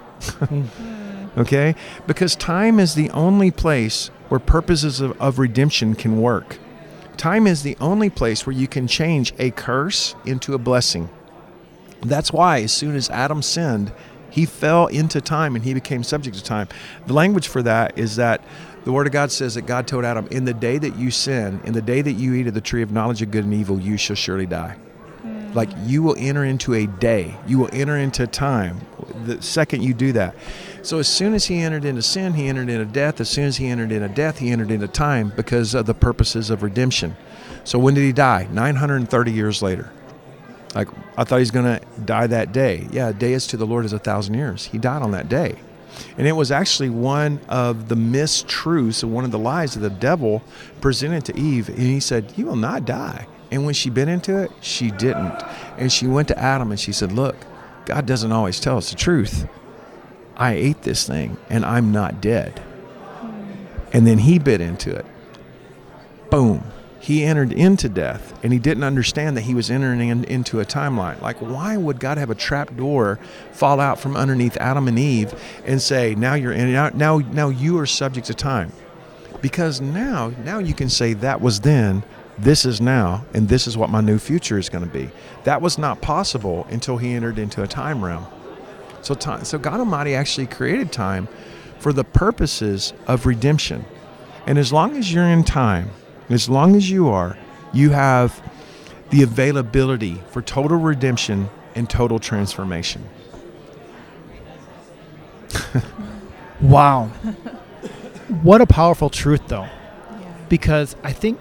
okay? 1.37 1.75
Because 2.06 2.35
time 2.35 2.80
is 2.80 2.94
the 2.94 3.11
only 3.11 3.50
place 3.50 4.09
where 4.28 4.40
purposes 4.40 5.00
of, 5.00 5.21
of 5.21 5.38
redemption 5.38 5.94
can 5.94 6.21
work. 6.21 6.59
Time 7.18 7.47
is 7.47 7.62
the 7.62 7.76
only 7.80 8.09
place 8.11 8.47
where 8.47 8.56
you 8.56 8.66
can 8.66 8.88
change 8.88 9.35
a 9.38 9.50
curse 9.50 10.14
into 10.25 10.54
a 10.54 10.59
blessing. 10.59 11.11
That's 12.04 12.32
why, 12.32 12.61
as 12.62 12.73
soon 12.73 12.96
as 12.96 13.11
Adam 13.11 13.42
sinned, 13.42 13.92
he 14.30 14.46
fell 14.46 14.87
into 14.88 15.20
time 15.20 15.54
and 15.54 15.64
he 15.64 15.75
became 15.75 16.02
subject 16.02 16.37
to 16.37 16.42
time. 16.42 16.68
The 17.06 17.12
language 17.12 17.49
for 17.49 17.62
that 17.62 17.99
is 17.99 18.16
that 18.16 18.42
the 18.84 18.92
Word 18.92 19.06
of 19.06 19.12
God 19.12 19.30
says 19.32 19.54
that 19.54 19.62
God 19.62 19.87
told 19.87 20.04
Adam, 20.04 20.26
In 20.30 20.44
the 20.44 20.52
day 20.52 20.76
that 20.78 20.96
you 20.96 21.11
sin, 21.11 21.61
in 21.64 21.73
the 21.73 21.82
day 21.82 22.02
that 22.02 22.12
you 22.12 22.34
eat 22.34 22.46
of 22.46 22.54
the 22.54 22.61
tree 22.61 22.82
of 22.82 22.90
knowledge 22.90 23.23
of 23.23 23.30
good 23.30 23.44
and 23.44 23.54
evil, 23.54 23.80
you 23.80 23.96
shall 23.96 24.16
surely 24.16 24.44
die. 24.44 24.76
Mm. 25.25 25.54
Like 25.54 25.70
you 25.84 26.02
will 26.02 26.16
enter 26.18 26.44
into 26.44 26.75
a 26.75 26.87
day, 26.87 27.34
you 27.46 27.58
will 27.58 27.70
enter 27.73 27.96
into 27.96 28.26
time 28.26 28.80
the 29.25 29.40
second 29.42 29.82
you 29.82 29.94
do 29.94 30.12
that. 30.12 30.34
So 30.82 30.99
as 30.99 31.08
soon 31.08 31.34
as 31.34 31.46
he 31.46 31.61
entered 31.61 31.84
into 31.84 32.02
sin, 32.02 32.34
he 32.34 32.49
entered 32.49 32.68
into 32.68 32.84
death. 32.84 33.20
As 33.20 33.30
soon 33.30 33.44
as 33.44 33.56
he 33.56 33.68
entered 33.68 33.92
into 33.92 34.08
death, 34.08 34.38
he 34.38 34.50
entered 34.50 34.70
into 34.70 34.88
time 34.88 35.32
because 35.34 35.75
of 35.75 35.87
the 35.87 35.94
purposes 35.94 36.50
of 36.50 36.62
redemption. 36.62 37.16
So 37.64 37.78
when 37.78 37.94
did 37.94 38.02
he 38.02 38.12
die? 38.12 38.49
930 38.50 39.32
years 39.32 39.62
later. 39.62 39.90
Like 40.74 40.88
I 41.16 41.24
thought 41.24 41.38
he's 41.38 41.50
going 41.50 41.78
to 41.78 41.84
die 42.04 42.26
that 42.26 42.52
day. 42.52 42.86
Yeah, 42.90 43.08
a 43.08 43.12
day 43.12 43.32
is 43.32 43.46
to 43.48 43.56
the 43.56 43.66
Lord 43.66 43.84
as 43.84 43.92
a 43.92 43.98
thousand 43.98 44.34
years. 44.34 44.66
He 44.66 44.78
died 44.78 45.02
on 45.02 45.12
that 45.12 45.28
day. 45.28 45.56
And 46.18 46.26
it 46.26 46.32
was 46.32 46.50
actually 46.50 46.90
one 46.90 47.40
of 47.48 47.88
the 47.88 47.94
mistruths 47.94 49.02
and 49.02 49.12
one 49.12 49.24
of 49.24 49.30
the 49.30 49.38
lies 49.38 49.74
that 49.74 49.80
the 49.80 49.90
devil 49.90 50.42
presented 50.80 51.24
to 51.26 51.38
Eve. 51.38 51.68
And 51.68 51.78
he 51.78 52.00
said, 52.00 52.32
You 52.36 52.46
will 52.46 52.56
not 52.56 52.84
die. 52.84 53.26
And 53.50 53.64
when 53.64 53.74
she 53.74 53.90
bit 53.90 54.08
into 54.08 54.36
it, 54.36 54.50
she 54.60 54.90
didn't. 54.90 55.42
And 55.78 55.92
she 55.92 56.06
went 56.06 56.28
to 56.28 56.38
Adam 56.38 56.70
and 56.70 56.80
she 56.80 56.92
said, 56.92 57.12
Look, 57.12 57.36
God 57.84 58.06
doesn't 58.06 58.32
always 58.32 58.58
tell 58.58 58.76
us 58.76 58.90
the 58.90 58.96
truth. 58.96 59.46
I 60.36 60.54
ate 60.54 60.82
this 60.82 61.06
thing 61.06 61.36
and 61.48 61.64
I'm 61.64 61.92
not 61.92 62.20
dead. 62.20 62.60
And 63.92 64.06
then 64.06 64.18
he 64.18 64.40
bit 64.40 64.60
into 64.60 64.94
it. 64.94 65.06
Boom. 66.30 66.64
He 67.04 67.23
entered 67.23 67.52
into 67.52 67.90
death 67.90 68.32
and 68.42 68.50
he 68.50 68.58
didn't 68.58 68.82
understand 68.82 69.37
that 69.37 69.42
he 69.42 69.52
was 69.52 69.70
entering 69.70 70.08
in, 70.08 70.25
into 70.25 70.61
a 70.61 70.64
timeline. 70.64 71.20
Like, 71.20 71.37
why 71.37 71.76
would 71.76 72.00
God 72.00 72.16
have 72.16 72.30
a 72.30 72.34
trap 72.34 72.75
door 72.78 73.18
fall 73.52 73.78
out 73.78 74.00
from 74.00 74.16
underneath 74.16 74.56
Adam 74.56 74.88
and 74.88 74.99
Eve 74.99 75.38
and 75.66 75.82
say, 75.82 76.14
now 76.14 76.32
you're 76.32 76.54
in, 76.54 76.73
now, 76.73 76.88
now, 76.94 77.18
now 77.18 77.50
you 77.50 77.78
are 77.78 77.84
subject 77.84 78.28
to 78.28 78.34
time? 78.34 78.73
Because 79.42 79.82
now, 79.82 80.32
now 80.44 80.61
you 80.61 80.73
can 80.73 80.88
say 80.88 81.12
that 81.12 81.42
was 81.42 81.61
then, 81.61 82.04
this 82.38 82.64
is 82.64 82.80
now, 82.80 83.26
and 83.34 83.50
this 83.50 83.66
is 83.66 83.76
what 83.76 83.90
my 83.90 84.00
new 84.00 84.18
future 84.18 84.56
is 84.56 84.70
going 84.70 84.87
to 84.87 84.90
be. 84.90 85.11
That 85.42 85.61
was 85.61 85.76
not 85.76 86.00
possible 86.00 86.66
until 86.70 86.96
he 86.96 87.12
entered 87.12 87.38
into 87.38 87.62
a 87.62 87.66
time 87.66 88.02
realm. 88.02 88.26
So, 89.02 89.14
time, 89.14 89.44
so 89.44 89.58
God 89.58 89.78
Almighty 89.78 90.14
actually 90.14 90.46
created 90.46 90.90
time 90.90 91.28
for 91.78 91.92
the 91.92 92.02
purposes 92.02 92.94
of 93.06 93.26
redemption. 93.26 93.84
And 94.46 94.56
as 94.56 94.73
long 94.73 94.96
as 94.96 95.12
you're 95.12 95.28
in 95.28 95.44
time, 95.44 95.90
as 96.28 96.48
long 96.48 96.76
as 96.76 96.90
you 96.90 97.08
are, 97.08 97.36
you 97.72 97.90
have 97.90 98.42
the 99.10 99.22
availability 99.22 100.22
for 100.30 100.42
total 100.42 100.78
redemption 100.78 101.48
and 101.74 101.88
total 101.88 102.18
transformation. 102.18 103.08
wow. 106.60 107.06
What 108.42 108.60
a 108.60 108.66
powerful 108.66 109.10
truth, 109.10 109.42
though. 109.48 109.62
Yeah. 109.62 110.34
Because 110.48 110.96
I 111.02 111.12
think 111.12 111.38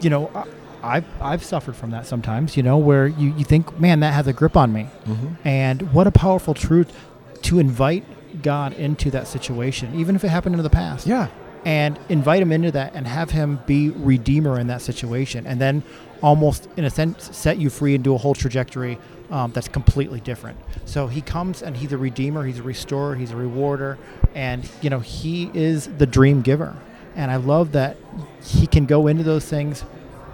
you 0.00 0.10
know, 0.10 0.46
I've 0.82 1.04
I've 1.20 1.44
suffered 1.44 1.76
from 1.76 1.90
that 1.90 2.06
sometimes. 2.06 2.56
You 2.56 2.62
know, 2.62 2.78
where 2.78 3.06
you, 3.06 3.34
you 3.36 3.44
think, 3.44 3.78
man, 3.78 4.00
that 4.00 4.14
has 4.14 4.26
a 4.26 4.32
grip 4.32 4.56
on 4.56 4.72
me, 4.72 4.88
mm-hmm. 5.04 5.34
and 5.44 5.92
what 5.92 6.06
a 6.06 6.10
powerful 6.10 6.54
truth 6.54 6.96
to 7.42 7.58
invite 7.58 8.04
God 8.42 8.72
into 8.74 9.10
that 9.10 9.26
situation, 9.28 9.94
even 9.94 10.16
if 10.16 10.24
it 10.24 10.28
happened 10.28 10.54
in 10.54 10.62
the 10.62 10.70
past. 10.70 11.06
Yeah. 11.06 11.28
And 11.66 11.98
invite 12.08 12.40
him 12.40 12.52
into 12.52 12.70
that 12.70 12.94
and 12.94 13.08
have 13.08 13.30
him 13.30 13.58
be 13.66 13.90
redeemer 13.90 14.60
in 14.60 14.68
that 14.68 14.82
situation. 14.82 15.48
And 15.48 15.60
then 15.60 15.82
almost, 16.22 16.68
in 16.76 16.84
a 16.84 16.90
sense, 16.90 17.36
set 17.36 17.58
you 17.58 17.70
free 17.70 17.96
and 17.96 18.04
do 18.04 18.14
a 18.14 18.18
whole 18.18 18.34
trajectory 18.34 18.98
um, 19.30 19.50
that's 19.50 19.66
completely 19.66 20.20
different. 20.20 20.58
So 20.84 21.08
he 21.08 21.20
comes 21.20 21.62
and 21.62 21.76
he's 21.76 21.90
a 21.90 21.98
redeemer, 21.98 22.44
he's 22.44 22.60
a 22.60 22.62
restorer, 22.62 23.16
he's 23.16 23.32
a 23.32 23.36
rewarder, 23.36 23.98
and, 24.32 24.70
you 24.80 24.90
know, 24.90 25.00
he 25.00 25.50
is 25.54 25.88
the 25.98 26.06
dream 26.06 26.40
giver. 26.40 26.76
And 27.16 27.32
I 27.32 27.36
love 27.36 27.72
that 27.72 27.96
he 28.44 28.68
can 28.68 28.86
go 28.86 29.08
into 29.08 29.24
those 29.24 29.44
things 29.44 29.84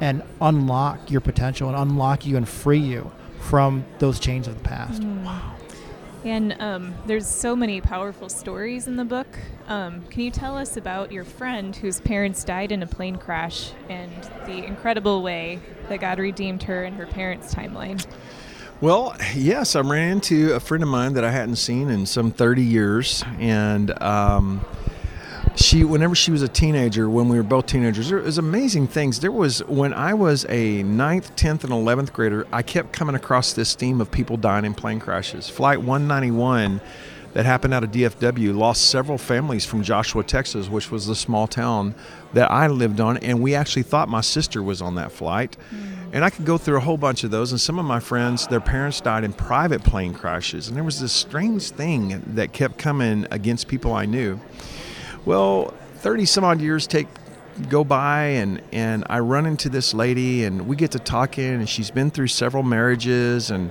and 0.02 0.22
unlock 0.40 1.10
your 1.10 1.22
potential 1.22 1.68
and 1.68 1.78
unlock 1.78 2.26
you 2.26 2.36
and 2.36 2.46
free 2.46 2.78
you 2.78 3.10
from 3.40 3.86
those 4.00 4.20
chains 4.20 4.46
of 4.48 4.54
the 4.54 4.68
past. 4.68 5.00
Mm. 5.00 5.24
Wow. 5.24 5.54
And 6.24 6.54
um, 6.60 6.94
there's 7.06 7.26
so 7.26 7.56
many 7.56 7.80
powerful 7.80 8.28
stories 8.28 8.86
in 8.86 8.96
the 8.96 9.04
book. 9.04 9.26
Um, 9.66 10.02
can 10.02 10.22
you 10.22 10.30
tell 10.30 10.56
us 10.56 10.76
about 10.76 11.10
your 11.10 11.24
friend 11.24 11.74
whose 11.74 12.00
parents 12.00 12.44
died 12.44 12.70
in 12.70 12.82
a 12.82 12.86
plane 12.86 13.16
crash 13.16 13.72
and 13.88 14.12
the 14.46 14.64
incredible 14.64 15.22
way 15.22 15.58
that 15.88 16.00
God 16.00 16.18
redeemed 16.18 16.62
her 16.64 16.84
and 16.84 16.96
her 16.96 17.06
parents' 17.06 17.52
timeline? 17.52 18.06
Well, 18.80 19.16
yes, 19.34 19.76
I 19.76 19.80
ran 19.80 20.12
into 20.12 20.54
a 20.54 20.60
friend 20.60 20.82
of 20.82 20.88
mine 20.88 21.14
that 21.14 21.24
I 21.24 21.30
hadn't 21.30 21.56
seen 21.56 21.88
in 21.88 22.06
some 22.06 22.32
30 22.32 22.62
years, 22.62 23.24
and 23.38 23.90
um, 24.02 24.64
she, 25.56 25.84
whenever 25.84 26.14
she 26.14 26.30
was 26.30 26.42
a 26.42 26.48
teenager, 26.48 27.08
when 27.08 27.28
we 27.28 27.36
were 27.36 27.42
both 27.42 27.66
teenagers, 27.66 28.08
there 28.08 28.18
was 28.18 28.38
amazing 28.38 28.88
things. 28.88 29.20
There 29.20 29.32
was 29.32 29.64
when 29.64 29.92
I 29.92 30.14
was 30.14 30.46
a 30.48 30.82
ninth, 30.82 31.34
tenth, 31.36 31.64
and 31.64 31.72
eleventh 31.72 32.12
grader, 32.12 32.46
I 32.52 32.62
kept 32.62 32.92
coming 32.92 33.14
across 33.14 33.52
this 33.52 33.74
theme 33.74 34.00
of 34.00 34.10
people 34.10 34.36
dying 34.36 34.64
in 34.64 34.74
plane 34.74 35.00
crashes. 35.00 35.48
Flight 35.48 35.78
191 35.78 36.80
that 37.34 37.46
happened 37.46 37.72
out 37.72 37.82
of 37.82 37.90
DFW 37.90 38.54
lost 38.54 38.90
several 38.90 39.16
families 39.16 39.64
from 39.64 39.82
Joshua, 39.82 40.22
Texas, 40.22 40.68
which 40.68 40.90
was 40.90 41.06
the 41.06 41.14
small 41.14 41.46
town 41.46 41.94
that 42.34 42.50
I 42.50 42.66
lived 42.66 43.00
on, 43.00 43.16
and 43.18 43.42
we 43.42 43.54
actually 43.54 43.84
thought 43.84 44.08
my 44.08 44.20
sister 44.20 44.62
was 44.62 44.82
on 44.82 44.96
that 44.96 45.12
flight. 45.12 45.56
Mm. 45.74 46.02
And 46.12 46.24
I 46.26 46.30
could 46.30 46.44
go 46.44 46.58
through 46.58 46.76
a 46.76 46.80
whole 46.80 46.98
bunch 46.98 47.24
of 47.24 47.30
those. 47.30 47.52
And 47.52 47.60
some 47.60 47.78
of 47.78 47.86
my 47.86 47.98
friends, 47.98 48.46
their 48.46 48.60
parents 48.60 49.00
died 49.00 49.24
in 49.24 49.32
private 49.32 49.82
plane 49.82 50.12
crashes. 50.12 50.68
And 50.68 50.76
there 50.76 50.84
was 50.84 51.00
this 51.00 51.12
strange 51.12 51.70
thing 51.70 52.22
that 52.34 52.52
kept 52.52 52.76
coming 52.76 53.26
against 53.30 53.66
people 53.66 53.94
I 53.94 54.04
knew. 54.04 54.38
Well, 55.24 55.74
30 55.96 56.26
some 56.26 56.44
odd 56.44 56.60
years 56.60 56.86
take 56.86 57.08
go 57.68 57.84
by 57.84 58.24
and 58.24 58.62
and 58.72 59.04
I 59.10 59.18
run 59.18 59.44
into 59.44 59.68
this 59.68 59.92
lady 59.92 60.44
and 60.44 60.66
we 60.66 60.74
get 60.74 60.92
to 60.92 60.98
talking 60.98 61.44
and 61.44 61.68
she's 61.68 61.90
been 61.90 62.10
through 62.10 62.28
several 62.28 62.62
marriages 62.62 63.50
and 63.50 63.70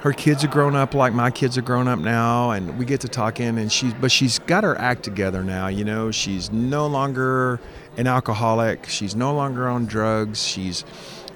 her 0.00 0.12
kids 0.12 0.44
are 0.44 0.48
grown 0.48 0.76
up 0.76 0.92
like 0.92 1.14
my 1.14 1.30
kids 1.30 1.56
are 1.56 1.62
grown 1.62 1.88
up 1.88 1.98
now 1.98 2.50
and 2.50 2.78
we 2.78 2.84
get 2.84 3.00
to 3.00 3.08
talking 3.08 3.58
and 3.58 3.72
she's 3.72 3.94
but 3.94 4.12
she's 4.12 4.38
got 4.40 4.62
her 4.62 4.78
act 4.78 5.04
together 5.04 5.42
now 5.42 5.68
you 5.68 5.84
know 5.84 6.10
she's 6.10 6.52
no 6.52 6.86
longer 6.86 7.58
an 7.96 8.06
alcoholic 8.06 8.86
she's 8.86 9.16
no 9.16 9.34
longer 9.34 9.66
on 9.66 9.86
drugs 9.86 10.46
she's 10.46 10.84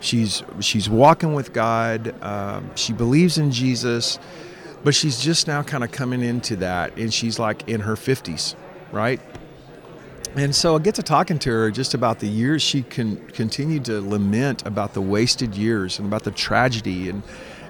She's 0.02 0.42
she's 0.58 0.90
walking 0.90 1.32
with 1.32 1.52
God. 1.52 2.12
Um, 2.22 2.75
she 2.75 2.92
believes 2.92 3.38
in 3.38 3.52
Jesus, 3.52 4.18
but 4.82 4.96
she's 4.96 5.22
just 5.22 5.46
now 5.46 5.62
kind 5.62 5.84
of 5.84 5.92
coming 5.92 6.22
into 6.22 6.56
that, 6.56 6.96
and 6.96 7.14
she's 7.14 7.38
like 7.38 7.68
in 7.68 7.80
her 7.82 7.94
fifties, 7.94 8.56
right? 8.90 9.20
And 10.34 10.54
so 10.54 10.76
I 10.76 10.78
get 10.78 10.94
to 10.94 11.02
talking 11.02 11.38
to 11.40 11.50
her 11.50 11.70
just 11.70 11.92
about 11.92 12.20
the 12.20 12.28
years 12.28 12.62
she 12.62 12.82
can 12.82 13.16
continue 13.28 13.80
to 13.80 14.00
lament 14.00 14.66
about 14.66 14.94
the 14.94 15.02
wasted 15.02 15.54
years 15.54 15.98
and 15.98 16.08
about 16.08 16.24
the 16.24 16.30
tragedy, 16.30 17.08
and 17.08 17.22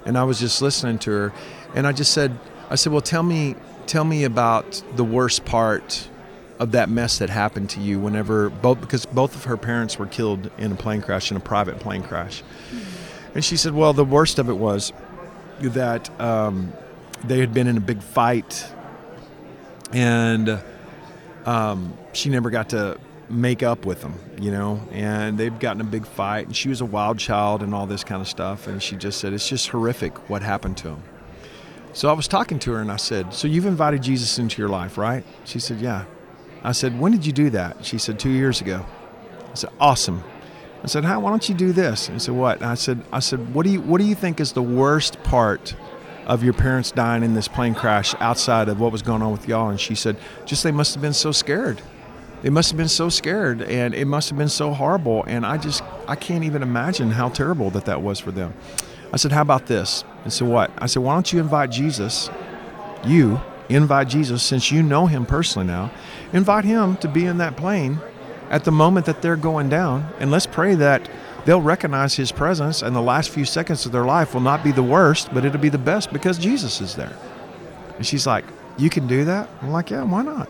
and 0.04 0.16
I 0.16 0.24
was 0.24 0.40
just 0.40 0.62
listening 0.62 0.98
to 1.00 1.10
her, 1.10 1.32
and 1.74 1.86
I 1.86 1.92
just 1.92 2.12
said, 2.12 2.38
I 2.70 2.74
said, 2.74 2.92
well, 2.92 3.02
tell 3.02 3.22
me, 3.22 3.54
tell 3.86 4.04
me 4.04 4.24
about 4.24 4.82
the 4.96 5.04
worst 5.04 5.44
part 5.44 6.08
of 6.58 6.72
that 6.72 6.88
mess 6.88 7.18
that 7.18 7.30
happened 7.30 7.70
to 7.70 7.80
you 7.80 7.98
whenever 7.98 8.48
both 8.48 8.80
because 8.80 9.04
both 9.04 9.34
of 9.34 9.44
her 9.44 9.56
parents 9.56 9.98
were 9.98 10.06
killed 10.06 10.48
in 10.58 10.70
a 10.70 10.74
plane 10.76 11.02
crash 11.02 11.30
in 11.32 11.36
a 11.36 11.40
private 11.40 11.80
plane 11.80 12.02
crash 12.02 12.42
mm-hmm. 12.70 13.34
and 13.34 13.44
she 13.44 13.56
said 13.56 13.74
well 13.74 13.92
the 13.92 14.04
worst 14.04 14.38
of 14.38 14.48
it 14.48 14.54
was 14.54 14.92
that 15.60 16.08
um, 16.20 16.72
they 17.24 17.40
had 17.40 17.52
been 17.52 17.66
in 17.66 17.76
a 17.76 17.80
big 17.80 18.00
fight 18.00 18.64
and 19.92 20.62
um, 21.46 21.96
she 22.12 22.28
never 22.28 22.50
got 22.50 22.70
to 22.70 22.98
make 23.28 23.62
up 23.62 23.86
with 23.86 24.02
them 24.02 24.14
you 24.38 24.50
know 24.50 24.80
and 24.90 25.38
they've 25.38 25.58
gotten 25.58 25.80
a 25.80 25.84
big 25.84 26.06
fight 26.06 26.46
and 26.46 26.54
she 26.54 26.68
was 26.68 26.80
a 26.82 26.84
wild 26.84 27.18
child 27.18 27.62
and 27.62 27.74
all 27.74 27.86
this 27.86 28.04
kind 28.04 28.20
of 28.20 28.28
stuff 28.28 28.66
and 28.66 28.82
she 28.82 28.94
just 28.94 29.18
said 29.18 29.32
it's 29.32 29.48
just 29.48 29.68
horrific 29.68 30.28
what 30.28 30.42
happened 30.42 30.76
to 30.76 30.88
him 30.88 31.02
so 31.94 32.08
I 32.08 32.12
was 32.14 32.26
talking 32.26 32.58
to 32.60 32.72
her 32.72 32.80
and 32.80 32.90
I 32.90 32.96
said, 32.96 33.34
So 33.34 33.46
you've 33.46 33.66
invited 33.66 34.02
Jesus 34.02 34.38
into 34.38 34.60
your 34.60 34.70
life, 34.70 34.96
right? 34.96 35.24
She 35.44 35.58
said, 35.58 35.78
Yeah. 35.80 36.04
I 36.64 36.72
said, 36.72 36.98
When 36.98 37.12
did 37.12 37.26
you 37.26 37.32
do 37.32 37.50
that? 37.50 37.84
She 37.84 37.98
said, 37.98 38.18
Two 38.18 38.30
years 38.30 38.60
ago. 38.60 38.84
I 39.50 39.54
said, 39.54 39.70
Awesome. 39.78 40.24
I 40.82 40.86
said, 40.86 41.04
How, 41.04 41.20
why 41.20 41.30
don't 41.30 41.46
you 41.48 41.54
do 41.54 41.72
this? 41.72 42.08
And 42.08 42.20
said, 42.20 42.34
What? 42.34 42.58
And 42.58 42.66
I 42.66 42.74
said, 42.74 43.04
I 43.12 43.20
said, 43.20 43.54
what 43.54 43.64
do 43.64 43.72
you 43.72 43.80
what 43.80 44.00
do 44.00 44.06
you 44.06 44.14
think 44.14 44.40
is 44.40 44.52
the 44.52 44.62
worst 44.62 45.22
part 45.22 45.76
of 46.26 46.42
your 46.44 46.52
parents 46.52 46.90
dying 46.90 47.22
in 47.22 47.34
this 47.34 47.48
plane 47.48 47.74
crash 47.74 48.14
outside 48.20 48.68
of 48.68 48.80
what 48.80 48.92
was 48.92 49.02
going 49.02 49.22
on 49.22 49.32
with 49.32 49.48
y'all? 49.48 49.68
And 49.68 49.80
she 49.80 49.94
said, 49.94 50.16
Just 50.46 50.62
they 50.62 50.72
must 50.72 50.94
have 50.94 51.02
been 51.02 51.12
so 51.12 51.32
scared. 51.32 51.82
They 52.42 52.50
must 52.50 52.70
have 52.70 52.76
been 52.76 52.88
so 52.88 53.08
scared 53.08 53.62
and 53.62 53.94
it 53.94 54.04
must 54.06 54.28
have 54.30 54.38
been 54.38 54.48
so 54.48 54.72
horrible. 54.72 55.24
And 55.26 55.46
I 55.46 55.58
just 55.58 55.82
I 56.08 56.16
can't 56.16 56.44
even 56.44 56.62
imagine 56.62 57.12
how 57.12 57.28
terrible 57.28 57.70
that 57.70 57.84
that 57.84 58.02
was 58.02 58.18
for 58.18 58.32
them. 58.32 58.54
I 59.12 59.16
said, 59.16 59.32
How 59.32 59.42
about 59.42 59.66
this? 59.66 60.04
And 60.24 60.32
said, 60.32 60.48
What? 60.48 60.70
I 60.78 60.86
said, 60.86 61.02
Why 61.02 61.14
don't 61.14 61.32
you 61.32 61.40
invite 61.40 61.70
Jesus, 61.70 62.30
you, 63.04 63.40
invite 63.68 64.08
Jesus, 64.08 64.42
since 64.42 64.70
you 64.70 64.82
know 64.82 65.06
him 65.06 65.26
personally 65.26 65.66
now, 65.66 65.90
invite 66.32 66.64
him 66.64 66.96
to 66.98 67.08
be 67.08 67.26
in 67.26 67.38
that 67.38 67.56
plane 67.56 67.98
at 68.50 68.64
the 68.64 68.72
moment 68.72 69.06
that 69.06 69.22
they're 69.22 69.36
going 69.36 69.68
down. 69.68 70.12
And 70.18 70.30
let's 70.30 70.46
pray 70.46 70.74
that 70.76 71.08
they'll 71.44 71.60
recognize 71.60 72.14
his 72.14 72.32
presence 72.32 72.82
and 72.82 72.94
the 72.94 73.02
last 73.02 73.30
few 73.30 73.44
seconds 73.44 73.86
of 73.86 73.92
their 73.92 74.04
life 74.04 74.34
will 74.34 74.40
not 74.40 74.62
be 74.62 74.72
the 74.72 74.82
worst, 74.82 75.32
but 75.32 75.44
it'll 75.44 75.60
be 75.60 75.68
the 75.68 75.78
best 75.78 76.12
because 76.12 76.38
Jesus 76.38 76.80
is 76.80 76.94
there. 76.94 77.16
And 77.96 78.06
she's 78.06 78.26
like, 78.26 78.44
You 78.78 78.90
can 78.90 79.06
do 79.06 79.24
that? 79.24 79.48
I'm 79.60 79.70
like, 79.70 79.90
Yeah, 79.90 80.02
why 80.02 80.22
not? 80.22 80.48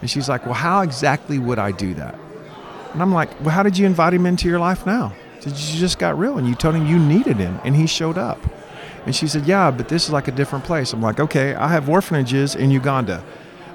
And 0.00 0.10
she's 0.10 0.28
like, 0.28 0.44
Well, 0.44 0.54
how 0.54 0.82
exactly 0.82 1.38
would 1.38 1.58
I 1.58 1.72
do 1.72 1.94
that? 1.94 2.18
And 2.92 3.02
I'm 3.02 3.12
like, 3.12 3.40
Well, 3.40 3.50
how 3.50 3.62
did 3.62 3.78
you 3.78 3.86
invite 3.86 4.14
him 4.14 4.26
into 4.26 4.48
your 4.48 4.58
life 4.58 4.86
now? 4.86 5.12
Did 5.40 5.58
you 5.58 5.78
just 5.78 5.98
got 5.98 6.18
real 6.18 6.36
and 6.38 6.46
you 6.46 6.54
told 6.54 6.74
him 6.74 6.86
you 6.86 6.98
needed 6.98 7.38
him 7.38 7.60
and 7.64 7.74
he 7.74 7.86
showed 7.86 8.18
up? 8.18 8.38
And 9.06 9.16
she 9.16 9.26
said, 9.26 9.46
Yeah, 9.46 9.70
but 9.70 9.88
this 9.88 10.04
is 10.04 10.10
like 10.10 10.28
a 10.28 10.32
different 10.32 10.64
place. 10.64 10.92
I'm 10.92 11.02
like, 11.02 11.20
Okay, 11.20 11.54
I 11.54 11.68
have 11.68 11.88
orphanages 11.88 12.54
in 12.54 12.70
Uganda. 12.70 13.24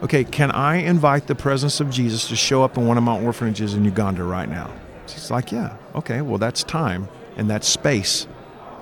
Okay, 0.03 0.23
can 0.23 0.51
I 0.51 0.75
invite 0.75 1.27
the 1.27 1.35
presence 1.35 1.79
of 1.79 1.89
Jesus 1.89 2.27
to 2.27 2.35
show 2.35 2.63
up 2.63 2.77
in 2.77 2.85
one 2.85 2.97
of 2.97 3.03
my 3.03 3.19
orphanages 3.19 3.73
in 3.73 3.85
Uganda 3.85 4.23
right 4.23 4.47
now? 4.47 4.69
She's 5.07 5.31
like, 5.31 5.51
Yeah, 5.51 5.77
okay, 5.95 6.21
well, 6.21 6.37
that's 6.37 6.63
time 6.63 7.07
and 7.35 7.49
that's 7.49 7.67
space. 7.67 8.27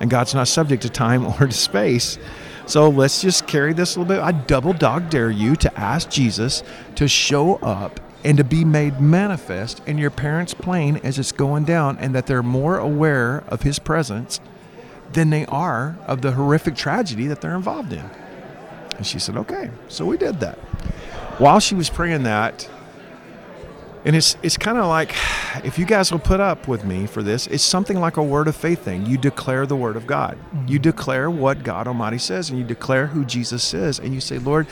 And 0.00 0.10
God's 0.10 0.34
not 0.34 0.48
subject 0.48 0.82
to 0.82 0.90
time 0.90 1.26
or 1.40 1.46
to 1.46 1.52
space. 1.52 2.18
So 2.66 2.88
let's 2.88 3.20
just 3.20 3.46
carry 3.46 3.74
this 3.74 3.96
a 3.96 4.00
little 4.00 4.14
bit. 4.14 4.22
I 4.22 4.32
double 4.32 4.72
dog 4.72 5.10
dare 5.10 5.30
you 5.30 5.54
to 5.56 5.78
ask 5.80 6.08
Jesus 6.08 6.62
to 6.94 7.06
show 7.06 7.56
up 7.56 8.00
and 8.24 8.38
to 8.38 8.44
be 8.44 8.64
made 8.64 9.00
manifest 9.00 9.82
in 9.86 9.98
your 9.98 10.10
parents' 10.10 10.54
plane 10.54 10.98
as 11.04 11.18
it's 11.18 11.30
going 11.30 11.64
down, 11.64 11.98
and 11.98 12.14
that 12.14 12.24
they're 12.24 12.42
more 12.42 12.78
aware 12.78 13.44
of 13.48 13.62
his 13.62 13.78
presence 13.78 14.40
than 15.12 15.28
they 15.28 15.44
are 15.46 15.98
of 16.06 16.22
the 16.22 16.32
horrific 16.32 16.74
tragedy 16.74 17.26
that 17.26 17.42
they're 17.42 17.54
involved 17.54 17.92
in. 17.92 18.08
And 18.96 19.06
she 19.06 19.18
said, 19.18 19.36
okay. 19.36 19.70
So 19.88 20.06
we 20.06 20.16
did 20.16 20.40
that. 20.40 20.56
While 21.38 21.60
she 21.60 21.74
was 21.74 21.90
praying 21.90 22.22
that, 22.22 22.68
and 24.04 24.14
it's 24.14 24.36
it's 24.42 24.56
kind 24.56 24.78
of 24.78 24.86
like 24.86 25.14
if 25.64 25.78
you 25.78 25.84
guys 25.84 26.12
will 26.12 26.18
put 26.18 26.40
up 26.40 26.68
with 26.68 26.84
me 26.84 27.06
for 27.06 27.22
this, 27.22 27.46
it's 27.46 27.62
something 27.62 27.98
like 27.98 28.16
a 28.16 28.22
word 28.22 28.48
of 28.48 28.56
faith 28.56 28.84
thing. 28.84 29.06
You 29.06 29.16
declare 29.16 29.66
the 29.66 29.76
word 29.76 29.96
of 29.96 30.06
God. 30.06 30.36
Mm-hmm. 30.36 30.68
You 30.68 30.78
declare 30.78 31.30
what 31.30 31.62
God 31.62 31.88
Almighty 31.88 32.18
says 32.18 32.50
and 32.50 32.58
you 32.58 32.64
declare 32.64 33.06
who 33.06 33.24
Jesus 33.24 33.72
is 33.74 33.98
and 33.98 34.14
you 34.14 34.20
say, 34.20 34.38
"Lord, 34.38 34.66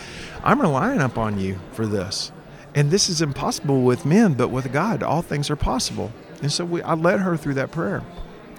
I'm 0.44 0.60
relying 0.60 1.00
upon 1.00 1.38
you 1.38 1.58
for 1.72 1.86
this." 1.86 2.32
And 2.74 2.90
this 2.90 3.08
is 3.08 3.20
impossible 3.20 3.82
with 3.82 4.06
men, 4.06 4.34
but 4.34 4.48
with 4.48 4.72
God, 4.72 5.02
all 5.02 5.20
things 5.20 5.50
are 5.50 5.56
possible. 5.56 6.10
And 6.40 6.50
so 6.50 6.64
we, 6.64 6.80
I 6.82 6.94
led 6.94 7.20
her 7.20 7.36
through 7.36 7.54
that 7.54 7.70
prayer, 7.70 8.02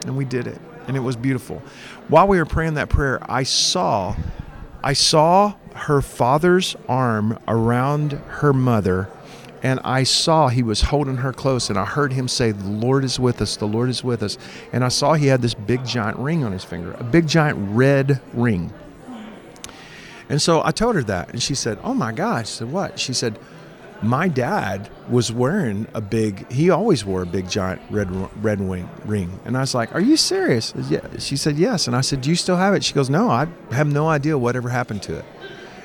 and 0.06 0.16
we 0.16 0.24
did 0.24 0.46
it 0.46 0.60
and 0.88 0.98
it 0.98 1.02
was 1.02 1.16
beautiful. 1.16 1.62
While 2.08 2.28
we 2.28 2.38
were 2.38 2.46
praying 2.46 2.76
that 2.76 2.90
prayer, 2.90 3.20
I 3.30 3.44
saw 3.44 4.16
I 4.84 4.94
saw 4.94 5.54
her 5.76 6.02
father's 6.02 6.76
arm 6.90 7.40
around 7.48 8.12
her 8.12 8.52
mother 8.52 9.10
and 9.64 9.80
I 9.86 10.04
saw 10.04 10.50
he 10.50 10.62
was 10.62 10.82
holding 10.82 11.18
her 11.18 11.32
close, 11.32 11.70
and 11.70 11.80
I 11.80 11.86
heard 11.86 12.12
him 12.12 12.28
say, 12.28 12.52
The 12.52 12.68
Lord 12.68 13.06
is 13.06 13.18
with 13.18 13.42
us, 13.42 13.56
the 13.56 13.66
Lord 13.66 13.90
is 13.90 14.04
with 14.04 14.22
us. 14.22 14.38
And 14.74 14.84
I 14.84 14.90
saw 14.90 15.14
he 15.14 15.28
had 15.28 15.42
this 15.42 15.54
big 15.54 15.86
giant 15.86 16.18
ring 16.18 16.44
on 16.44 16.52
his 16.52 16.66
finger, 16.66 16.94
a 17.00 17.04
big 17.04 17.28
giant 17.28 17.58
red 17.72 18.22
ring. 18.34 18.74
And 20.28 20.42
so 20.42 20.62
I 20.64 20.72
told 20.72 20.96
her 20.96 21.04
that, 21.04 21.30
and 21.30 21.42
she 21.42 21.56
said, 21.56 21.80
Oh 21.82 21.94
my 21.94 22.12
gosh. 22.12 22.50
she 22.50 22.56
said, 22.58 22.72
What? 22.72 23.00
She 23.00 23.14
said, 23.14 23.40
my 24.02 24.28
dad 24.28 24.90
was 25.10 25.32
wearing 25.32 25.88
a 25.94 26.02
big 26.02 26.52
he 26.52 26.70
always 26.70 27.06
wore 27.06 27.22
a 27.22 27.26
big 27.26 27.50
giant 27.50 27.82
red 27.90 28.12
red 28.44 28.60
wing 28.60 28.90
ring 29.06 29.40
and 29.46 29.56
i 29.56 29.62
was 29.62 29.74
like 29.74 29.96
are 29.96 30.02
you 30.02 30.18
serious 30.18 30.74
she 31.20 31.38
said 31.38 31.56
yes 31.56 31.88
and 31.88 31.96
i 31.96 32.02
said 32.02 32.20
do 32.20 32.30
you 32.30 32.36
still 32.36 32.58
have 32.58 32.74
it 32.74 32.84
she 32.84 32.94
goes 32.94 33.10
no 33.10 33.30
i 33.30 33.48
have 33.72 33.88
no 33.88 34.10
idea 34.10 34.38
whatever 34.38 34.68
happened 34.68 35.02
to 35.02 35.18
it 35.18 35.24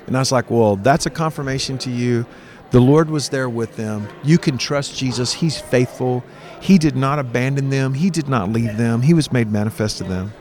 and 0.09 0.17
i 0.17 0.19
was 0.19 0.33
like 0.33 0.51
well 0.51 0.75
that's 0.75 1.07
a 1.07 1.11
confirmation 1.11 1.79
to 1.79 1.91
you 1.91 2.27
the 2.71 2.81
lord 2.81 3.11
was 3.11 3.29
there 3.29 3.49
with 3.49 3.77
them. 3.77 4.09
You 4.23 4.39
can 4.39 4.59
trust 4.59 4.97
jesus. 4.97 5.33
He's 5.33 5.61
faithful. 5.61 6.25
He 6.61 6.79
did 6.79 6.97
not 6.97 7.19
abandon 7.19 7.71
them. 7.71 7.95
He 7.95 8.11
did 8.11 8.29
not 8.29 8.51
leave 8.51 8.77
them. 8.77 9.03
He 9.03 9.15
was 9.15 9.33
made 9.33 9.51
manifest 9.51 9.99
to 9.99 10.05
them. 10.05 10.33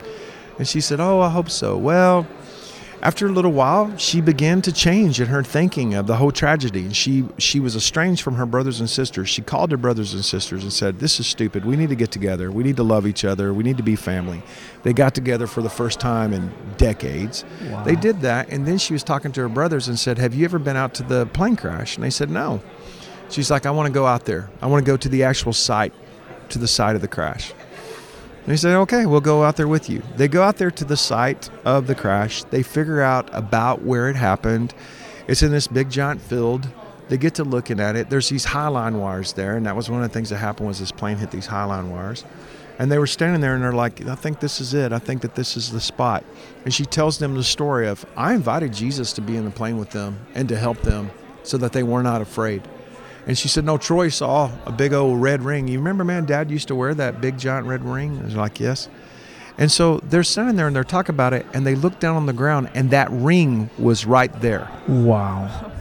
And 0.58 0.68
she 0.68 0.82
said 0.82 1.00
oh 1.00 1.22
i 1.22 1.30
hope 1.30 1.50
so. 1.50 1.78
Well 1.78 2.28
after 3.02 3.28
a 3.28 3.32
little 3.32 3.52
while, 3.52 3.96
she 3.98 4.22
began 4.22 4.62
to 4.64 4.72
change 4.72 5.22
in 5.22 5.28
her 5.28 5.44
thinking 5.44 5.94
of 5.94 6.08
the 6.08 6.16
whole 6.16 6.32
tragedy. 6.32 6.82
And 6.82 6.96
She 6.96 7.26
she 7.38 7.60
was 7.60 7.76
estranged 7.76 8.22
from 8.22 8.36
her 8.36 8.46
brothers 8.46 8.80
and 8.80 8.90
sisters. 8.90 9.30
She 9.30 9.42
called 9.42 9.72
her 9.72 9.78
brothers 9.78 10.14
and 10.14 10.26
sisters 10.26 10.64
and 10.64 10.74
said, 10.74 11.00
"This 11.00 11.20
is 11.20 11.28
stupid. 11.28 11.64
We 11.66 11.76
need 11.76 11.90
to 11.90 11.96
get 11.96 12.12
together. 12.12 12.50
We 12.52 12.64
need 12.64 12.78
to 12.78 12.84
love 12.84 13.06
each 13.06 13.24
other. 13.24 13.54
We 13.54 13.64
need 13.64 13.78
to 13.78 13.84
be 13.84 13.96
family." 13.96 14.42
They 14.84 14.94
got 14.94 15.14
together 15.14 15.48
for 15.48 15.62
the 15.62 15.70
first 15.70 16.00
time 16.00 16.34
in 16.34 16.52
decades. 16.78 17.46
Wow. 17.70 17.84
They 17.84 17.96
did 17.96 18.22
that, 18.22 18.50
and 18.50 18.66
then 18.66 18.78
she 18.78 18.94
was 18.94 19.04
talking 19.04 19.32
to 19.34 19.42
her 19.42 19.50
brothers 19.50 19.88
and 19.88 20.00
said, 20.00 20.18
"Have 20.18 20.34
you 20.34 20.46
ever 20.46 20.60
been 20.60 20.78
out 20.78 20.94
to 20.96 21.04
the 21.04 21.28
plane 21.28 21.56
crash?" 21.56 21.96
And 21.96 22.04
they 22.04 22.10
said, 22.10 22.30
"No." 22.30 22.62
She's 23.30 23.52
like, 23.52 23.66
"I 23.66 23.72
want 23.72 23.88
to 23.88 23.94
go 23.94 24.06
out 24.08 24.26
there. 24.26 24.50
I 24.62 24.68
want 24.68 24.84
to 24.86 24.92
go 24.92 24.98
to 24.98 25.10
the 25.10 25.24
actual 25.24 25.54
site, 25.54 25.94
to 26.50 26.58
the 26.58 26.68
site 26.68 26.96
of 26.96 27.02
the 27.02 27.08
crash." 27.08 27.54
And 28.48 28.54
he 28.54 28.58
said, 28.58 28.78
okay, 28.78 29.06
we'll 29.06 29.20
go 29.20 29.44
out 29.44 29.58
there 29.58 29.68
with 29.68 29.90
you. 29.90 30.02
They 30.16 30.30
go 30.30 30.42
out 30.42 30.56
there 30.56 30.72
to 30.72 30.86
the 30.86 30.96
site 30.96 31.50
of 31.66 31.86
the 31.86 31.96
crash. 31.96 32.46
They 32.46 32.64
figure 32.64 33.02
out 33.02 33.30
about 33.34 33.82
where 33.82 34.10
it 34.10 34.16
happened. 34.16 34.74
It's 35.28 35.44
in 35.44 35.52
this 35.52 35.68
big 35.68 35.90
giant 35.90 36.22
field. 36.22 36.66
They 37.10 37.18
get 37.18 37.36
to 37.36 37.44
looking 37.44 37.82
at 37.82 37.98
it. 37.98 38.10
There's 38.10 38.30
these 38.30 38.46
highline 38.46 39.00
wires 39.02 39.34
there, 39.34 39.58
and 39.58 39.66
that 39.66 39.76
was 39.76 39.90
one 39.90 40.02
of 40.02 40.10
the 40.10 40.14
things 40.14 40.30
that 40.30 40.38
happened 40.38 40.70
was 40.70 40.80
this 40.80 40.94
plane 40.94 41.18
hit 41.18 41.30
these 41.30 41.46
highline 41.46 41.90
wires. 41.90 42.24
And 42.80 42.90
they 42.90 43.00
were 43.00 43.08
standing 43.08 43.42
there 43.42 43.54
and 43.54 43.62
they're 43.62 43.74
like, 43.74 44.06
I 44.08 44.16
think 44.16 44.40
this 44.40 44.62
is 44.62 44.74
it. 44.74 44.94
I 44.94 45.00
think 45.00 45.24
that 45.24 45.36
this 45.36 45.58
is 45.58 45.70
the 45.70 45.82
spot. 45.82 46.24
And 46.64 46.74
she 46.74 46.86
tells 46.86 47.20
them 47.20 47.36
the 47.36 47.44
story 47.44 47.86
of, 47.86 48.06
I 48.16 48.34
invited 48.34 48.72
Jesus 48.72 49.12
to 49.14 49.22
be 49.22 49.36
in 49.36 49.44
the 49.44 49.52
plane 49.52 49.78
with 49.78 49.90
them 49.90 50.26
and 50.36 50.48
to 50.48 50.58
help 50.58 50.82
them 50.84 51.12
so 51.44 51.58
that 51.58 51.74
they 51.74 51.84
were 51.84 52.02
not 52.02 52.22
afraid. 52.22 52.62
And 53.28 53.38
she 53.38 53.50
said, 53.50 53.66
No, 53.66 53.78
Troy 53.78 54.08
saw 54.08 54.50
a 54.66 54.72
big 54.72 54.94
old 54.94 55.22
red 55.22 55.44
ring. 55.44 55.68
You 55.68 55.78
remember, 55.80 56.06
man, 56.06 56.26
dad 56.26 56.50
used 56.50 56.70
to 56.70 56.76
wear 56.76 56.96
that 56.96 57.20
big 57.20 57.38
giant 57.38 57.68
red 57.68 57.84
ring? 57.84 58.18
I 58.20 58.24
was 58.24 58.36
like, 58.36 58.60
Yes. 58.60 58.88
And 59.60 59.72
so 59.72 59.98
they're 59.98 60.24
standing 60.24 60.56
there 60.56 60.68
and 60.68 60.76
they're 60.76 60.84
talking 60.84 61.14
about 61.14 61.34
it 61.34 61.46
and 61.54 61.66
they 61.66 61.76
look 61.76 62.00
down 62.00 62.16
on 62.16 62.26
the 62.26 62.34
ground 62.34 62.70
and 62.74 62.92
that 62.92 63.10
ring 63.12 63.70
was 63.78 64.06
right 64.06 64.32
there. 64.40 64.70
Wow. 64.88 65.72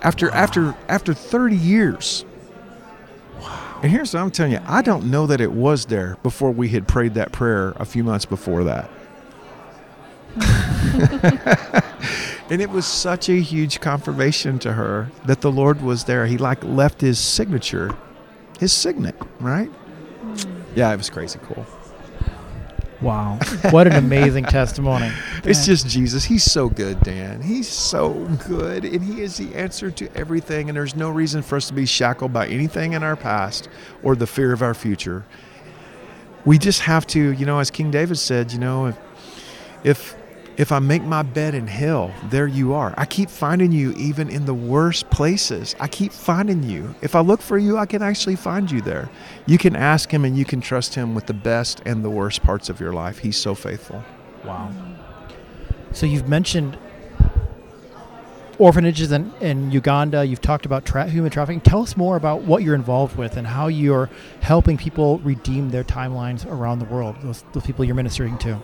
After 0.00 0.30
after 0.30 0.74
after 0.88 1.12
30 1.12 1.56
years. 1.56 2.24
And 3.82 3.92
here's 3.92 4.14
what 4.14 4.20
I'm 4.20 4.30
telling 4.30 4.52
you, 4.52 4.60
I 4.66 4.82
don't 4.82 5.08
know 5.10 5.26
that 5.26 5.40
it 5.40 5.52
was 5.52 5.86
there 5.86 6.16
before 6.22 6.50
we 6.50 6.70
had 6.70 6.88
prayed 6.88 7.14
that 7.14 7.30
prayer 7.30 7.74
a 7.76 7.84
few 7.84 8.02
months 8.02 8.24
before 8.24 8.64
that. 8.64 8.90
and 12.50 12.62
it 12.62 12.70
was 12.70 12.86
such 12.86 13.28
a 13.28 13.40
huge 13.40 13.80
confirmation 13.80 14.58
to 14.60 14.72
her 14.72 15.10
that 15.26 15.40
the 15.40 15.52
Lord 15.52 15.82
was 15.82 16.04
there. 16.04 16.26
He 16.26 16.38
like 16.38 16.62
left 16.64 17.00
his 17.00 17.18
signature, 17.18 17.94
his 18.58 18.72
signet, 18.72 19.16
right? 19.40 19.68
Hmm. 19.68 20.62
Yeah, 20.74 20.92
it 20.92 20.96
was 20.96 21.10
crazy 21.10 21.38
cool. 21.42 21.66
Wow. 23.00 23.38
What 23.70 23.86
an 23.86 23.92
amazing 23.92 24.44
testimony. 24.46 25.10
It's 25.44 25.64
just 25.64 25.86
Jesus. 25.86 26.24
He's 26.24 26.42
so 26.42 26.68
good, 26.68 27.00
Dan. 27.00 27.40
He's 27.40 27.68
so 27.68 28.12
good. 28.48 28.84
And 28.84 29.02
He 29.02 29.22
is 29.22 29.36
the 29.36 29.54
answer 29.54 29.90
to 29.92 30.08
everything. 30.16 30.68
And 30.68 30.76
there's 30.76 30.96
no 30.96 31.10
reason 31.10 31.42
for 31.42 31.56
us 31.56 31.68
to 31.68 31.74
be 31.74 31.86
shackled 31.86 32.32
by 32.32 32.48
anything 32.48 32.94
in 32.94 33.02
our 33.02 33.16
past 33.16 33.68
or 34.02 34.16
the 34.16 34.26
fear 34.26 34.52
of 34.52 34.62
our 34.62 34.74
future. 34.74 35.24
We 36.44 36.58
just 36.58 36.80
have 36.80 37.06
to, 37.08 37.32
you 37.32 37.46
know, 37.46 37.58
as 37.60 37.70
King 37.70 37.90
David 37.90 38.18
said, 38.18 38.52
you 38.52 38.58
know, 38.58 38.86
if, 38.86 38.98
if 39.84 40.16
if 40.58 40.72
I 40.72 40.80
make 40.80 41.04
my 41.04 41.22
bed 41.22 41.54
in 41.54 41.68
hell, 41.68 42.12
there 42.30 42.48
you 42.48 42.74
are. 42.74 42.92
I 42.98 43.06
keep 43.06 43.30
finding 43.30 43.70
you 43.70 43.92
even 43.92 44.28
in 44.28 44.44
the 44.44 44.52
worst 44.52 45.08
places. 45.08 45.76
I 45.78 45.86
keep 45.86 46.12
finding 46.12 46.64
you. 46.64 46.96
If 47.00 47.14
I 47.14 47.20
look 47.20 47.40
for 47.40 47.56
you, 47.58 47.78
I 47.78 47.86
can 47.86 48.02
actually 48.02 48.34
find 48.34 48.68
you 48.68 48.80
there. 48.80 49.08
You 49.46 49.56
can 49.56 49.76
ask 49.76 50.10
him 50.10 50.24
and 50.24 50.36
you 50.36 50.44
can 50.44 50.60
trust 50.60 50.96
him 50.96 51.14
with 51.14 51.26
the 51.26 51.32
best 51.32 51.80
and 51.86 52.04
the 52.04 52.10
worst 52.10 52.42
parts 52.42 52.68
of 52.68 52.80
your 52.80 52.92
life. 52.92 53.18
He's 53.18 53.36
so 53.36 53.54
faithful. 53.54 54.02
Wow. 54.44 54.72
So 55.92 56.06
you've 56.06 56.28
mentioned 56.28 56.76
orphanages 58.58 59.12
in, 59.12 59.32
in 59.40 59.70
Uganda. 59.70 60.24
You've 60.24 60.40
talked 60.40 60.66
about 60.66 60.84
tra- 60.84 61.08
human 61.08 61.30
trafficking. 61.30 61.60
Tell 61.60 61.82
us 61.82 61.96
more 61.96 62.16
about 62.16 62.42
what 62.42 62.64
you're 62.64 62.74
involved 62.74 63.16
with 63.16 63.36
and 63.36 63.46
how 63.46 63.68
you're 63.68 64.10
helping 64.40 64.76
people 64.76 65.20
redeem 65.20 65.70
their 65.70 65.84
timelines 65.84 66.44
around 66.50 66.80
the 66.80 66.84
world, 66.86 67.14
those, 67.22 67.44
those 67.52 67.62
people 67.62 67.84
you're 67.84 67.94
ministering 67.94 68.36
to. 68.38 68.60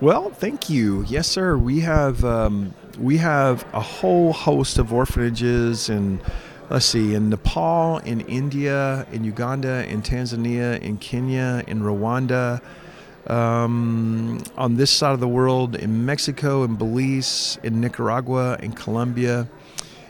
Well, 0.00 0.30
thank 0.30 0.68
you. 0.68 1.04
Yes, 1.08 1.28
sir. 1.28 1.56
We 1.56 1.80
have 1.80 2.24
um, 2.24 2.74
we 2.98 3.18
have 3.18 3.64
a 3.72 3.80
whole 3.80 4.32
host 4.32 4.78
of 4.78 4.92
orphanages 4.92 5.88
and 5.88 6.20
let's 6.68 6.86
see, 6.86 7.14
in 7.14 7.30
Nepal, 7.30 7.98
in 7.98 8.20
India, 8.22 9.06
in 9.12 9.22
Uganda, 9.22 9.86
in 9.86 10.02
Tanzania, 10.02 10.80
in 10.80 10.96
Kenya, 10.96 11.62
in 11.66 11.80
Rwanda, 11.80 12.60
um, 13.28 14.42
on 14.56 14.76
this 14.76 14.90
side 14.90 15.12
of 15.12 15.20
the 15.20 15.28
world, 15.28 15.76
in 15.76 16.04
Mexico, 16.04 16.64
in 16.64 16.74
Belize, 16.74 17.58
in 17.62 17.80
Nicaragua, 17.80 18.58
in 18.60 18.72
Colombia, 18.72 19.48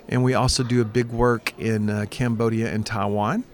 and 0.09 0.25
we 0.25 0.35
also 0.35 0.63
do 0.63 0.81
a 0.81 0.85
big 0.85 1.09
work 1.09 1.53
in 1.59 1.91
uh, 1.91 2.07
Cambodia 2.11 2.73
and 2.73 2.87
Taiwan. 2.87 3.45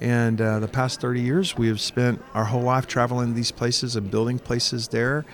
And 0.00 0.40
uh, 0.40 0.58
the 0.58 0.68
past 0.68 1.00
30 1.00 1.20
years, 1.20 1.56
we 1.56 1.68
have 1.68 1.80
spent 1.80 2.20
our 2.34 2.44
whole 2.44 2.62
life 2.62 2.86
traveling 2.86 3.34
these 3.34 3.52
places 3.52 3.94
and 3.94 4.10
building 4.10 4.38
places 4.38 4.88
there. 4.88 5.24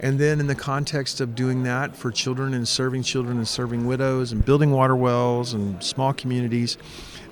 And 0.00 0.18
then, 0.18 0.40
in 0.40 0.46
the 0.46 0.54
context 0.54 1.20
of 1.20 1.34
doing 1.34 1.62
that 1.62 1.96
for 1.96 2.10
children 2.10 2.54
and 2.54 2.66
serving 2.66 3.04
children 3.04 3.36
and 3.36 3.46
serving 3.46 3.86
widows 3.86 4.32
and 4.32 4.44
building 4.44 4.70
water 4.70 4.96
wells 4.96 5.54
and 5.54 5.82
small 5.82 6.12
communities, 6.12 6.76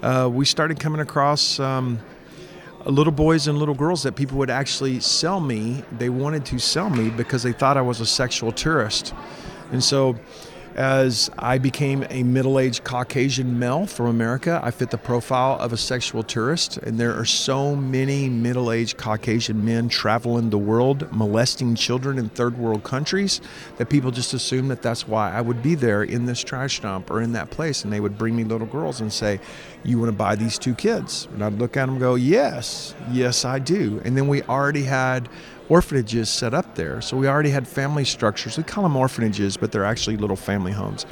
uh, 0.03 0.31
we 0.33 0.44
started 0.44 0.79
coming 0.79 1.01
across 1.01 1.59
um, 1.61 1.98
little 2.87 3.12
boys 3.12 3.48
and 3.48 3.59
little 3.59 3.75
girls 3.75 4.03
that 4.05 4.16
people 4.16 4.38
would 4.38 4.51
actually 4.51 5.01
sell 5.01 5.40
me. 5.40 5.83
They 5.98 6.09
wanted 6.09 6.44
to 6.46 6.59
sell 6.59 6.88
me 6.88 7.11
because 7.11 7.42
they 7.42 7.53
thought 7.53 7.77
I 7.77 7.83
was 7.83 8.01
a 8.01 8.07
sexual 8.07 8.53
tourist. 8.53 9.12
And 9.70 9.83
so, 9.83 10.16
as 10.77 11.31
I 11.39 11.59
became 11.59 12.07
a 12.11 12.23
middle 12.23 12.59
aged 12.59 12.85
Caucasian 12.85 13.59
male 13.59 13.87
from 13.87 14.07
America, 14.07 14.61
I 14.63 14.71
fit 14.71 14.91
the 14.91 14.99
profile 14.99 15.59
of 15.59 15.73
a 15.73 15.77
sexual 15.77 16.23
tourist. 16.23 16.79
And 16.79 16.99
there 16.99 17.19
are 17.19 17.25
so 17.25 17.77
many 17.77 18.29
middle 18.29 18.73
aged 18.73 18.97
Caucasian 18.97 19.65
men 19.65 19.89
traveling 19.89 20.51
the 20.51 20.59
world, 20.59 21.11
molesting 21.13 21.75
children 21.75 22.19
in 22.19 22.29
third 22.31 22.57
world 22.57 22.85
countries, 22.85 23.41
that 23.77 23.91
people 23.91 24.11
just 24.11 24.35
assume 24.35 24.69
that 24.69 24.83
that's 24.83 25.07
why 25.07 25.33
I 25.33 25.41
would 25.41 25.63
be 25.63 25.75
there 25.75 26.03
in 26.03 26.27
this 26.27 26.43
trash 26.43 26.81
dump 26.81 27.11
or 27.11 27.21
in 27.21 27.33
that 27.33 27.51
place. 27.51 27.85
And 27.85 27.93
they 27.93 28.01
would 28.01 28.17
bring 28.17 28.35
me 28.35 28.45
little 28.45 28.67
girls 28.67 29.01
and 29.01 29.13
say, 29.13 29.41
You 29.85 29.99
want 29.99 30.09
to 30.09 30.17
buy 30.17 30.37
these 30.37 30.59
two 30.59 30.75
kids? 30.75 31.29
And 31.33 31.45
I'd 31.45 31.55
look 31.55 31.77
at 31.77 31.87
them 31.87 31.91
and 31.91 32.01
go, 32.01 32.15
Yes, 32.15 32.95
yes, 33.11 33.45
I 33.45 33.59
do. 33.59 34.01
And 34.05 34.17
then 34.17 34.29
we 34.29 34.43
already 34.43 34.85
had 34.85 35.29
orphanages 35.73 36.29
set 36.29 36.53
up 36.53 36.75
there. 36.75 37.01
So 37.01 37.17
we 37.17 37.27
already 37.27 37.49
had 37.49 37.67
family 37.67 38.05
structures. 38.05 38.59
We 38.59 38.63
call 38.63 38.83
them 38.83 38.95
orphanages, 38.95 39.57
but 39.57 39.73
they're 39.73 39.87
actually 39.87 40.19
little 40.19 40.37
family 40.37 40.73
homes. 40.73 41.07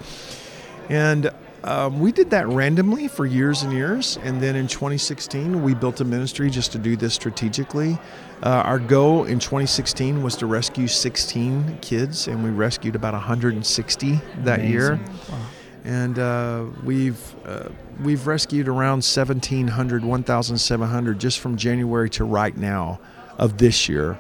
And 0.91 1.31
um, 1.65 1.99
we 1.99 2.13
did 2.13 2.29
that 2.31 2.47
randomly 2.47 3.09
for 3.09 3.25
years 3.25 3.63
and 3.63 3.73
years. 3.73 4.19
And 4.23 4.43
then 4.43 4.57
in 4.57 4.67
2016, 4.69 5.63
we 5.63 5.73
built 5.73 6.03
a 6.03 6.05
ministry 6.05 6.51
just 6.51 6.73
to 6.73 6.79
do 6.79 6.95
this 6.95 7.15
strategically. 7.15 7.99
Uh, 8.43 8.63
our 8.67 8.79
goal 8.79 9.25
in 9.25 9.39
2016 9.39 10.23
was 10.23 10.37
to 10.37 10.47
rescue 10.47 10.89
16 10.89 11.79
kids, 11.81 12.29
and 12.29 12.45
we 12.45 12.51
rescued 12.51 12.95
about 12.95 13.15
160 13.15 14.21
that 14.45 14.59
Amazing. 14.59 14.71
year. 14.71 15.01
Wow. 15.31 15.47
And 15.85 16.19
uh, 16.19 16.65
we've 16.85 17.35
uh, 17.47 17.71
we've 18.05 18.27
rescued 18.27 18.69
around 18.69 18.99
1,700, 18.99 20.05
1,700 20.05 21.19
just 21.19 21.39
from 21.39 21.57
January 21.57 22.11
to 22.11 22.25
right 22.25 22.55
now 22.55 23.01
of 23.39 23.57
this 23.57 23.89
year. 23.89 24.19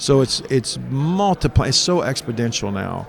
So 0.00 0.22
it's 0.22 0.40
it's 0.48 0.78
multiply. 0.88 1.68
It's 1.68 1.76
so 1.76 1.98
exponential 1.98 2.72
now, 2.72 3.06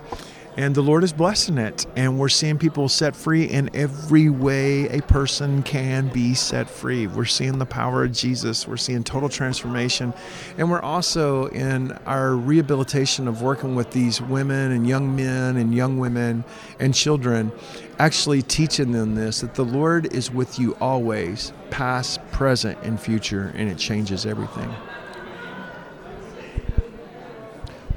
and 0.58 0.76
the 0.76 0.82
Lord 0.82 1.06
is 1.06 1.14
blessing 1.14 1.58
it. 1.58 1.86
And 1.96 2.20
we're 2.20 2.28
seeing 2.28 2.58
people 2.58 2.90
set 2.90 3.16
free 3.16 3.46
in 3.46 3.74
every 3.74 4.28
way 4.28 4.90
a 4.90 5.02
person 5.02 5.64
can 5.64 6.10
be 6.10 6.34
set 6.34 6.70
free. 6.70 7.08
We're 7.08 7.24
seeing 7.24 7.60
the 7.60 7.66
power 7.66 8.04
of 8.04 8.12
Jesus. 8.12 8.68
We're 8.68 8.76
seeing 8.76 9.06
total 9.06 9.30
transformation, 9.30 10.14
and 10.58 10.70
we're 10.70 10.82
also 10.82 11.46
in 11.48 11.94
our 12.06 12.36
rehabilitation 12.36 13.30
of 13.30 13.42
working 13.42 13.74
with 13.74 13.92
these 13.92 14.22
women 14.22 14.74
and 14.74 14.86
young 14.86 15.16
men 15.16 15.56
and 15.56 15.74
young 15.74 15.98
women 15.98 16.44
and 16.82 16.94
children, 16.94 17.54
actually 18.00 18.42
teaching 18.42 18.92
them 18.92 19.16
this 19.16 19.40
that 19.40 19.56
the 19.56 19.64
Lord 19.64 20.14
is 20.14 20.30
with 20.30 20.60
you 20.60 20.76
always, 20.82 21.54
past, 21.70 22.20
present, 22.34 22.78
and 22.84 23.00
future, 23.00 23.54
and 23.56 23.70
it 23.70 23.78
changes 23.78 24.26
everything. 24.26 24.70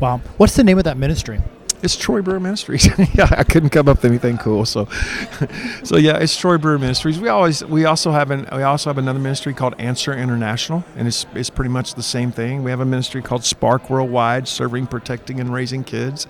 Wow. 0.05 0.19
What's 0.37 0.55
the 0.55 0.63
name 0.63 0.77
of 0.77 0.85
that 0.85 0.99
ministry? 0.99 1.41
It's 1.83 1.97
Troy 1.97 2.21
Brewer 2.21 2.39
Ministries. 2.39 2.87
yeah, 3.15 3.27
I 3.39 3.43
couldn't 3.43 3.71
come 3.71 3.89
up 3.89 4.03
with 4.03 4.05
anything 4.05 4.37
cool. 4.37 4.67
So, 4.67 4.85
so 5.83 5.97
yeah, 5.97 6.19
it's 6.19 6.37
Troy 6.37 6.59
Brewer 6.59 6.79
Ministries. 6.79 7.19
We 7.19 7.31
always 7.31 7.65
we 7.65 7.87
also 7.87 8.13
have 8.13 8.31
an 8.31 8.47
we 8.53 8.63
also 8.65 8.91
have 8.91 8.99
another 8.99 9.19
ministry 9.19 9.55
called 9.55 9.75
Answer 9.79 10.13
International, 10.13 10.85
and 10.95 11.09
it's 11.09 11.25
it's 11.35 11.49
pretty 11.49 11.71
much 11.71 11.95
the 11.95 12.03
same 12.03 12.33
thing. 12.33 12.63
We 12.63 12.71
have 12.71 12.81
a 12.81 12.85
ministry 12.85 13.23
called 13.23 13.45
Spark 13.45 13.89
Worldwide, 13.89 14.47
serving, 14.47 14.89
protecting, 14.89 15.41
and 15.41 15.51
raising 15.51 15.85
kids, 15.85 16.27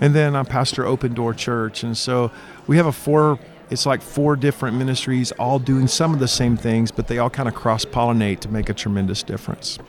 and 0.00 0.14
then 0.14 0.36
I 0.36 0.44
pastor 0.44 0.86
Open 0.86 1.12
Door 1.12 1.34
Church, 1.34 1.82
and 1.82 1.98
so 1.98 2.30
we 2.68 2.76
have 2.76 2.86
a 2.86 2.92
four. 2.92 3.40
It's 3.68 3.84
like 3.84 4.00
four 4.00 4.36
different 4.36 4.76
ministries, 4.76 5.32
all 5.32 5.58
doing 5.58 5.88
some 5.88 6.14
of 6.14 6.20
the 6.20 6.28
same 6.28 6.56
things, 6.56 6.92
but 6.92 7.08
they 7.08 7.18
all 7.18 7.30
kind 7.30 7.48
of 7.48 7.56
cross 7.56 7.84
pollinate 7.84 8.38
to 8.40 8.48
make 8.48 8.68
a 8.68 8.74
tremendous 8.74 9.24
difference. 9.24 9.80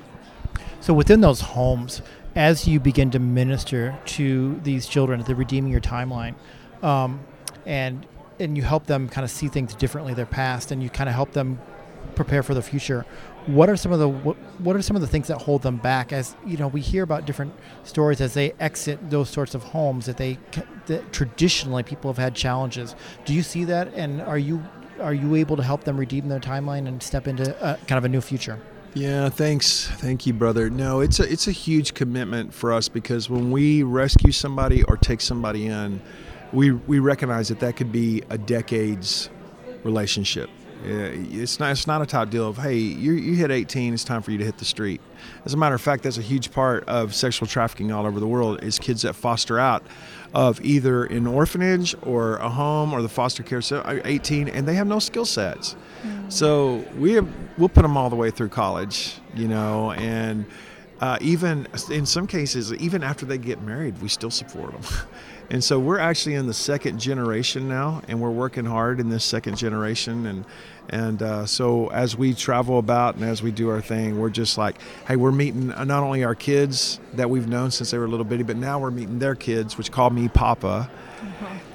So 0.82 0.94
within 0.94 1.22
those 1.22 1.42
homes, 1.42 2.02
as 2.36 2.68
you 2.68 2.80
begin 2.80 3.12
to 3.12 3.20
minister 3.20 3.98
to 4.06 4.60
these 4.63 4.88
children, 4.88 5.22
the 5.24 5.36
redeeming 5.36 5.72
your 5.72 5.82
timeline, 5.82 6.36
um, 6.84 7.20
and 7.65 8.06
and 8.39 8.56
you 8.56 8.63
help 8.63 8.86
them 8.86 9.10
kind 9.10 9.26
of 9.26 9.32
see 9.32 9.50
things 9.50 9.74
differently, 9.76 10.13
their 10.13 10.26
past, 10.26 10.72
and 10.72 10.82
you 10.82 10.89
kind 10.89 11.10
of 11.10 11.15
help 11.15 11.34
them 11.34 11.60
prepare 12.15 12.42
for 12.42 12.54
the 12.54 12.62
future. 12.62 13.06
What 13.46 13.70
are 13.70 13.76
some 13.76 13.92
of 13.92 14.00
the 14.00 14.08
what, 14.08 14.38
what 14.60 14.76
are 14.76 14.82
some 14.82 14.96
of 14.96 15.02
the 15.02 15.08
things 15.08 15.28
that 15.28 15.42
hold 15.42 15.62
them 15.62 15.78
back? 15.78 16.13
As 16.13 16.36
you 16.46 16.58
know, 16.58 16.68
we 16.68 16.82
hear 16.82 17.04
about 17.04 17.26
different 17.26 17.54
stories 17.84 18.22
as 18.22 18.34
they 18.34 18.54
exit 18.60 19.10
those 19.10 19.30
sorts 19.30 19.56
of 19.56 19.63
homes 19.63 20.06
that 20.06 20.18
they 20.18 20.38
that 20.86 21.12
traditionally 21.12 21.84
people 21.84 22.12
have 22.12 22.18
had 22.18 22.36
challenges. 22.36 22.96
Do 23.26 23.34
you 23.34 23.44
see 23.44 23.65
that, 23.65 23.94
and 23.94 24.22
are 24.22 24.38
you 24.38 24.63
are 25.02 25.13
you 25.13 25.36
able 25.36 25.56
to 25.58 25.63
help 25.63 25.84
them 25.84 25.98
redeem 25.98 26.28
their 26.28 26.39
timeline 26.39 26.88
and 26.88 27.02
step 27.02 27.28
into 27.28 27.56
a, 27.65 27.78
kind 27.88 27.98
of 27.98 28.06
a 28.06 28.10
new 28.10 28.22
future? 28.22 28.60
Yeah, 28.93 29.30
thanks. 29.30 29.88
Thank 29.88 30.25
you, 30.25 30.34
brother. 30.34 30.69
No, 30.69 30.99
it's 30.99 31.19
a 31.19 31.32
it's 31.32 31.47
a 31.47 31.52
huge 31.52 31.93
commitment 31.93 32.54
for 32.54 32.73
us 32.73 32.89
because 32.89 33.30
when 33.30 33.52
we 33.52 33.84
rescue 33.84 34.32
somebody 34.32 34.84
or 34.84 34.97
take 34.97 35.21
somebody 35.21 35.67
in, 35.67 36.02
we 36.52 36.71
we 36.71 36.99
recognize 36.99 37.49
that 37.49 37.60
that 37.60 37.75
could 37.75 37.91
be 37.91 38.23
a 38.30 38.38
decades 38.38 39.30
relationship. 39.84 40.49
It's 40.84 41.60
not 41.60 41.72
it's 41.72 41.88
not 41.88 42.02
a 42.02 42.06
top 42.06 42.30
deal 42.30 42.48
of 42.48 42.58
hey 42.58 42.76
you 42.76 43.13
you 43.13 43.36
hit 43.36 43.52
18 43.52 43.94
it's 43.94 44.04
time 44.04 44.22
for 44.22 44.32
you 44.32 44.38
to 44.38 44.46
hit 44.46 44.58
the 44.58 44.65
street. 44.65 45.02
As 45.46 45.54
a 45.54 45.58
matter 45.58 45.76
of 45.76 45.82
fact, 45.82 46.04
that's 46.04 46.18
a 46.18 46.22
huge 46.22 46.52
part 46.52 46.88
of 46.88 47.13
sexual 47.13 47.48
trafficking 47.48 47.92
all 47.92 48.06
over 48.06 48.20
the 48.20 48.28
world 48.28 48.63
is 48.63 48.80
kids 48.80 49.02
that 49.02 49.13
foster 49.15 49.60
out 49.60 49.84
of 50.34 50.62
either 50.62 51.06
an 51.06 51.28
orphanage 51.28 51.96
or 52.04 52.38
a 52.38 52.50
home 52.50 52.94
or 52.94 53.02
the 53.02 53.10
foster 53.10 53.44
care 53.44 53.62
so 53.62 53.80
uh, 53.80 54.00
18 54.06 54.48
and 54.48 54.68
they 54.68 54.76
have 54.76 54.88
no 54.88 55.00
skill 55.00 55.26
sets. 55.26 55.76
So 56.30 56.86
we 56.98 57.13
have, 57.13 57.28
we'll 57.58 57.70
put 57.70 57.82
them 57.82 57.98
all 57.98 58.10
the 58.10 58.15
way 58.15 58.30
through 58.30 58.50
college, 58.50 59.15
you 59.36 59.48
know, 59.48 59.92
and 59.94 60.46
uh, 61.02 61.18
even 61.22 61.68
in 61.89 62.06
some 62.06 62.28
cases, 62.28 62.74
even 62.74 63.04
after 63.04 63.26
they 63.26 63.38
get 63.38 63.62
married, 63.62 64.00
we 64.02 64.10
still 64.10 64.32
support 64.32 64.72
them. 64.72 64.82
And 65.51 65.63
so 65.63 65.79
we're 65.79 65.99
actually 65.99 66.35
in 66.35 66.45
the 66.45 66.53
second 66.53 66.99
generation 66.99 67.67
now, 67.67 68.03
and 68.07 68.21
we're 68.21 68.29
working 68.29 68.65
hard 68.65 68.99
in 68.99 69.09
this 69.09 69.23
second 69.23 69.57
generation. 69.57 70.27
And 70.27 70.45
and 70.89 71.21
uh, 71.21 71.45
so 71.45 71.88
as 71.91 72.15
we 72.15 72.33
travel 72.33 72.79
about 72.79 73.15
and 73.15 73.23
as 73.23 73.43
we 73.43 73.51
do 73.51 73.69
our 73.69 73.81
thing, 73.81 74.19
we're 74.19 74.31
just 74.31 74.57
like, 74.57 74.81
hey, 75.07 75.15
we're 75.15 75.31
meeting 75.31 75.67
not 75.67 76.03
only 76.03 76.23
our 76.23 76.33
kids 76.35 76.99
that 77.13 77.29
we've 77.29 77.47
known 77.47 77.69
since 77.69 77.91
they 77.91 77.97
were 77.97 78.05
a 78.05 78.07
little 78.07 78.25
bitty, 78.25 78.43
but 78.43 78.57
now 78.57 78.79
we're 78.79 78.89
meeting 78.89 79.19
their 79.19 79.35
kids, 79.35 79.77
which 79.77 79.91
call 79.91 80.09
me 80.09 80.27
Papa, 80.27 80.89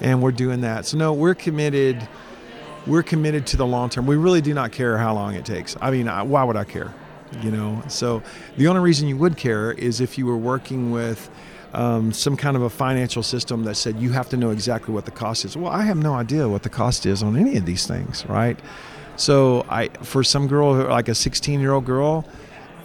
and 0.01 0.21
we're 0.21 0.33
doing 0.33 0.61
that. 0.61 0.85
So 0.85 0.97
no, 0.97 1.13
we're 1.13 1.35
committed. 1.35 2.07
We're 2.85 3.03
committed 3.03 3.47
to 3.47 3.57
the 3.57 3.65
long 3.65 3.89
term. 3.89 4.05
We 4.05 4.15
really 4.15 4.41
do 4.41 4.53
not 4.53 4.71
care 4.71 4.97
how 4.97 5.13
long 5.13 5.35
it 5.35 5.45
takes. 5.45 5.75
I 5.81 5.91
mean, 5.91 6.07
I, 6.07 6.23
why 6.23 6.43
would 6.43 6.57
I 6.57 6.65
care? 6.65 6.93
You 7.41 7.51
know. 7.51 7.83
So 7.87 8.21
the 8.57 8.67
only 8.67 8.81
reason 8.81 9.07
you 9.07 9.17
would 9.17 9.37
care 9.37 9.71
is 9.71 10.01
if 10.01 10.17
you 10.17 10.25
were 10.25 10.37
working 10.37 10.91
with 10.91 11.29
um, 11.75 12.13
some 12.13 12.37
kind 12.37 12.55
of 12.55 12.63
a 12.63 12.69
financial 12.69 13.21
system 13.21 13.65
that 13.65 13.75
said 13.75 13.99
you 13.99 14.11
have 14.11 14.29
to 14.29 14.37
know 14.37 14.49
exactly 14.49 14.93
what 14.93 15.05
the 15.05 15.11
cost 15.11 15.43
is. 15.43 15.57
Well, 15.57 15.71
I 15.71 15.83
have 15.83 15.97
no 15.97 16.13
idea 16.13 16.47
what 16.47 16.63
the 16.63 16.69
cost 16.69 17.05
is 17.05 17.21
on 17.21 17.35
any 17.35 17.57
of 17.57 17.65
these 17.65 17.85
things, 17.85 18.25
right? 18.27 18.57
So 19.17 19.65
I, 19.69 19.89
for 19.89 20.23
some 20.23 20.47
girl, 20.47 20.73
like 20.73 21.09
a 21.09 21.15
16 21.15 21.59
year 21.59 21.73
old 21.73 21.85
girl, 21.85 22.25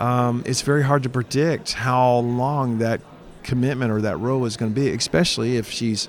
um, 0.00 0.42
it's 0.44 0.62
very 0.62 0.82
hard 0.82 1.04
to 1.04 1.08
predict 1.08 1.72
how 1.72 2.18
long 2.18 2.78
that 2.78 3.00
commitment 3.44 3.92
or 3.92 4.00
that 4.02 4.18
role 4.18 4.44
is 4.44 4.56
going 4.56 4.74
to 4.74 4.80
be, 4.80 4.88
especially 4.90 5.56
if 5.56 5.70
she's 5.70 6.08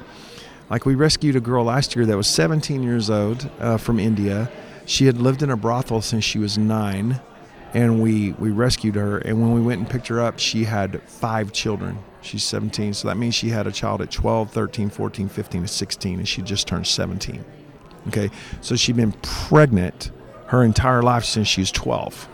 like 0.69 0.85
we 0.85 0.95
rescued 0.95 1.35
a 1.35 1.41
girl 1.41 1.65
last 1.65 1.95
year 1.95 2.05
that 2.05 2.17
was 2.17 2.27
17 2.27 2.81
years 2.81 3.09
old 3.09 3.49
uh, 3.59 3.77
from 3.77 3.99
India. 3.99 4.49
She 4.85 5.05
had 5.05 5.17
lived 5.19 5.43
in 5.43 5.51
a 5.51 5.57
brothel 5.57 6.01
since 6.01 6.23
she 6.23 6.39
was 6.39 6.57
nine, 6.57 7.21
and 7.73 8.01
we 8.01 8.31
we 8.33 8.49
rescued 8.49 8.95
her. 8.95 9.19
And 9.19 9.39
when 9.39 9.53
we 9.53 9.61
went 9.61 9.81
and 9.81 9.89
picked 9.89 10.07
her 10.07 10.19
up, 10.19 10.39
she 10.39 10.63
had 10.63 11.01
five 11.03 11.51
children. 11.51 11.99
She's 12.21 12.43
17, 12.43 12.93
so 12.93 13.07
that 13.07 13.17
means 13.17 13.34
she 13.34 13.49
had 13.49 13.67
a 13.67 13.71
child 13.71 14.01
at 14.01 14.12
12, 14.12 14.51
13, 14.51 14.89
14, 14.89 15.27
15, 15.29 15.62
and 15.62 15.69
16, 15.69 16.19
and 16.19 16.27
she 16.27 16.41
just 16.41 16.67
turned 16.67 16.88
17. 16.88 17.43
Okay, 18.07 18.29
so 18.62 18.75
she'd 18.75 18.95
been 18.95 19.13
pregnant 19.21 20.12
her 20.47 20.63
entire 20.63 21.01
life 21.01 21.23
since 21.25 21.47
she 21.47 21.62
was 21.62 21.71
12. 21.71 22.27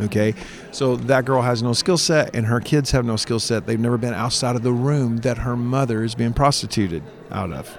Okay, 0.00 0.34
so 0.70 0.96
that 0.96 1.26
girl 1.26 1.42
has 1.42 1.62
no 1.62 1.74
skill 1.74 1.98
set, 1.98 2.34
and 2.34 2.46
her 2.46 2.60
kids 2.60 2.92
have 2.92 3.04
no 3.04 3.16
skill 3.16 3.38
set. 3.38 3.66
They've 3.66 3.78
never 3.78 3.98
been 3.98 4.14
outside 4.14 4.56
of 4.56 4.62
the 4.62 4.72
room 4.72 5.18
that 5.18 5.38
her 5.38 5.56
mother 5.56 6.02
is 6.02 6.14
being 6.14 6.32
prostituted 6.32 7.02
out 7.30 7.52
of. 7.52 7.78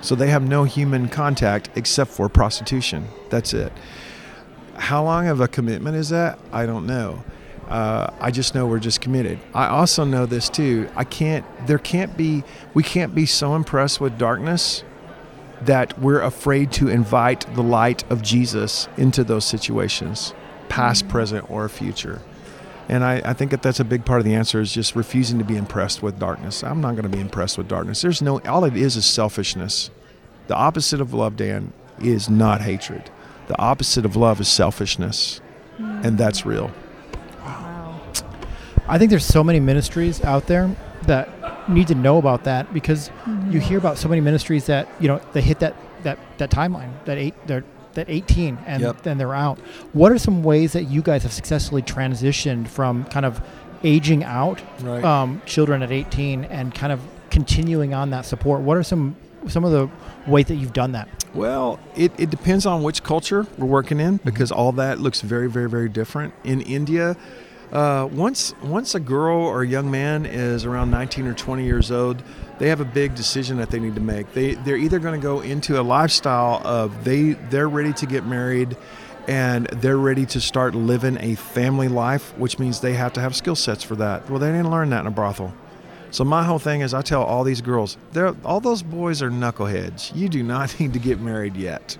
So 0.00 0.14
they 0.14 0.28
have 0.28 0.42
no 0.42 0.64
human 0.64 1.08
contact 1.08 1.70
except 1.76 2.10
for 2.10 2.28
prostitution. 2.28 3.08
That's 3.30 3.54
it. 3.54 3.72
How 4.74 5.04
long 5.04 5.28
of 5.28 5.40
a 5.40 5.48
commitment 5.48 5.96
is 5.96 6.08
that? 6.08 6.38
I 6.52 6.66
don't 6.66 6.86
know. 6.86 7.24
Uh, 7.68 8.12
I 8.20 8.30
just 8.30 8.54
know 8.54 8.66
we're 8.66 8.78
just 8.78 9.00
committed. 9.00 9.38
I 9.54 9.66
also 9.66 10.04
know 10.04 10.26
this 10.26 10.48
too. 10.48 10.88
I 10.96 11.04
can't. 11.04 11.44
There 11.66 11.78
can't 11.78 12.16
be. 12.16 12.44
We 12.74 12.82
can't 12.82 13.14
be 13.14 13.26
so 13.26 13.54
impressed 13.54 14.00
with 14.00 14.18
darkness 14.18 14.84
that 15.62 15.98
we're 15.98 16.20
afraid 16.20 16.72
to 16.72 16.88
invite 16.88 17.46
the 17.54 17.62
light 17.62 18.08
of 18.10 18.22
Jesus 18.22 18.88
into 18.96 19.24
those 19.24 19.44
situations, 19.44 20.34
past, 20.68 21.08
present, 21.08 21.50
or 21.50 21.68
future. 21.68 22.20
And 22.88 23.02
I, 23.02 23.22
I 23.24 23.32
think 23.32 23.50
that 23.50 23.62
that's 23.62 23.80
a 23.80 23.84
big 23.84 24.04
part 24.04 24.18
of 24.18 24.26
the 24.26 24.34
answer 24.34 24.60
is 24.60 24.72
just 24.72 24.94
refusing 24.94 25.38
to 25.38 25.44
be 25.44 25.56
impressed 25.56 26.02
with 26.02 26.18
darkness. 26.18 26.62
I'm 26.62 26.82
not 26.82 26.92
going 26.92 27.04
to 27.04 27.08
be 27.08 27.20
impressed 27.20 27.56
with 27.56 27.66
darkness. 27.66 28.02
There's 28.02 28.20
no, 28.20 28.40
all 28.40 28.64
it 28.64 28.76
is 28.76 28.96
is 28.96 29.06
selfishness. 29.06 29.90
The 30.48 30.54
opposite 30.54 31.00
of 31.00 31.14
love, 31.14 31.36
Dan, 31.36 31.72
is 31.98 32.28
not 32.28 32.60
hatred. 32.60 33.10
The 33.46 33.58
opposite 33.58 34.04
of 34.04 34.16
love 34.16 34.40
is 34.40 34.48
selfishness. 34.48 35.40
And 35.78 36.18
that's 36.18 36.44
real. 36.44 36.70
Wow. 38.86 38.94
I 38.94 38.98
think 38.98 39.10
there's 39.10 39.24
so 39.24 39.42
many 39.44 39.60
ministries 39.60 40.22
out 40.24 40.46
there 40.46 40.74
that 41.06 41.68
need 41.68 41.88
to 41.88 41.94
know 41.94 42.18
about 42.18 42.44
that 42.44 42.72
because 42.74 43.10
you 43.50 43.60
hear 43.60 43.78
about 43.78 43.98
so 43.98 44.08
many 44.08 44.20
ministries 44.20 44.66
that 44.66 44.88
you 45.00 45.08
know 45.08 45.20
they 45.32 45.40
hit 45.40 45.60
that 45.60 45.74
that 46.02 46.18
that 46.38 46.50
timeline 46.50 46.90
that 47.06 47.16
eight 47.18 47.34
they're 47.46 47.64
that 47.94 48.10
18 48.10 48.58
and 48.66 48.82
Yep. 48.82 49.02
then 49.02 49.18
they're 49.18 49.34
out. 49.34 49.58
What 49.92 50.10
are 50.10 50.18
some 50.18 50.42
ways 50.42 50.72
that 50.72 50.84
you 50.84 51.00
guys 51.00 51.22
have 51.22 51.32
successfully 51.32 51.80
transitioned 51.80 52.66
from 52.66 53.04
kind 53.04 53.24
of 53.24 53.40
aging 53.84 54.24
out 54.24 54.60
Right. 54.82 55.04
um, 55.04 55.40
children 55.46 55.80
at 55.82 55.92
18 55.92 56.44
and 56.46 56.74
kind 56.74 56.92
of 56.92 57.00
continuing 57.30 57.94
on 57.94 58.10
that 58.10 58.26
support? 58.26 58.60
What 58.62 58.76
are 58.76 58.82
some 58.82 59.16
some 59.46 59.62
of 59.64 59.70
the 59.72 59.88
ways 60.26 60.46
that 60.46 60.56
you've 60.56 60.72
done 60.72 60.92
that? 60.92 61.08
Well, 61.34 61.78
it, 61.94 62.12
it 62.18 62.30
depends 62.30 62.64
on 62.66 62.82
which 62.82 63.02
culture 63.02 63.46
we're 63.58 63.66
working 63.66 64.00
in 64.00 64.16
because 64.24 64.50
all 64.50 64.72
that 64.72 65.00
looks 65.00 65.20
very, 65.20 65.48
very, 65.50 65.68
very 65.68 65.88
different. 65.88 66.32
In 66.44 66.62
India, 66.62 67.16
uh, 67.74 68.08
once 68.12 68.54
once 68.62 68.94
a 68.94 69.00
girl 69.00 69.38
or 69.38 69.62
a 69.62 69.66
young 69.66 69.90
man 69.90 70.26
is 70.26 70.64
around 70.64 70.90
19 70.90 71.26
or 71.26 71.34
20 71.34 71.64
years 71.64 71.90
old, 71.90 72.22
they 72.58 72.68
have 72.68 72.80
a 72.80 72.84
big 72.84 73.14
decision 73.14 73.56
that 73.56 73.70
they 73.70 73.80
need 73.80 73.96
to 73.96 74.00
make. 74.00 74.32
They 74.32 74.54
they're 74.54 74.76
either 74.76 75.00
going 75.00 75.20
to 75.20 75.22
go 75.22 75.40
into 75.40 75.80
a 75.80 75.82
lifestyle 75.82 76.64
of 76.64 77.04
they 77.04 77.32
they're 77.32 77.68
ready 77.68 77.92
to 77.94 78.06
get 78.06 78.24
married 78.24 78.76
and 79.26 79.66
they're 79.66 79.96
ready 79.96 80.26
to 80.26 80.40
start 80.40 80.74
living 80.74 81.16
a 81.20 81.34
family 81.34 81.88
life, 81.88 82.36
which 82.38 82.58
means 82.58 82.80
they 82.80 82.94
have 82.94 83.12
to 83.14 83.20
have 83.20 83.34
skill 83.34 83.56
sets 83.56 83.82
for 83.82 83.96
that. 83.96 84.28
Well, 84.30 84.38
they 84.38 84.52
didn't 84.52 84.70
learn 84.70 84.90
that 84.90 85.00
in 85.00 85.06
a 85.06 85.10
brothel. 85.10 85.52
So 86.10 86.22
my 86.22 86.44
whole 86.44 86.60
thing 86.60 86.82
is, 86.82 86.94
I 86.94 87.02
tell 87.02 87.24
all 87.24 87.42
these 87.42 87.60
girls, 87.60 87.96
all 88.44 88.60
those 88.60 88.82
boys 88.84 89.20
are 89.20 89.30
knuckleheads. 89.30 90.14
You 90.14 90.28
do 90.28 90.44
not 90.44 90.78
need 90.80 90.92
to 90.92 91.00
get 91.00 91.20
married 91.20 91.56
yet. 91.56 91.98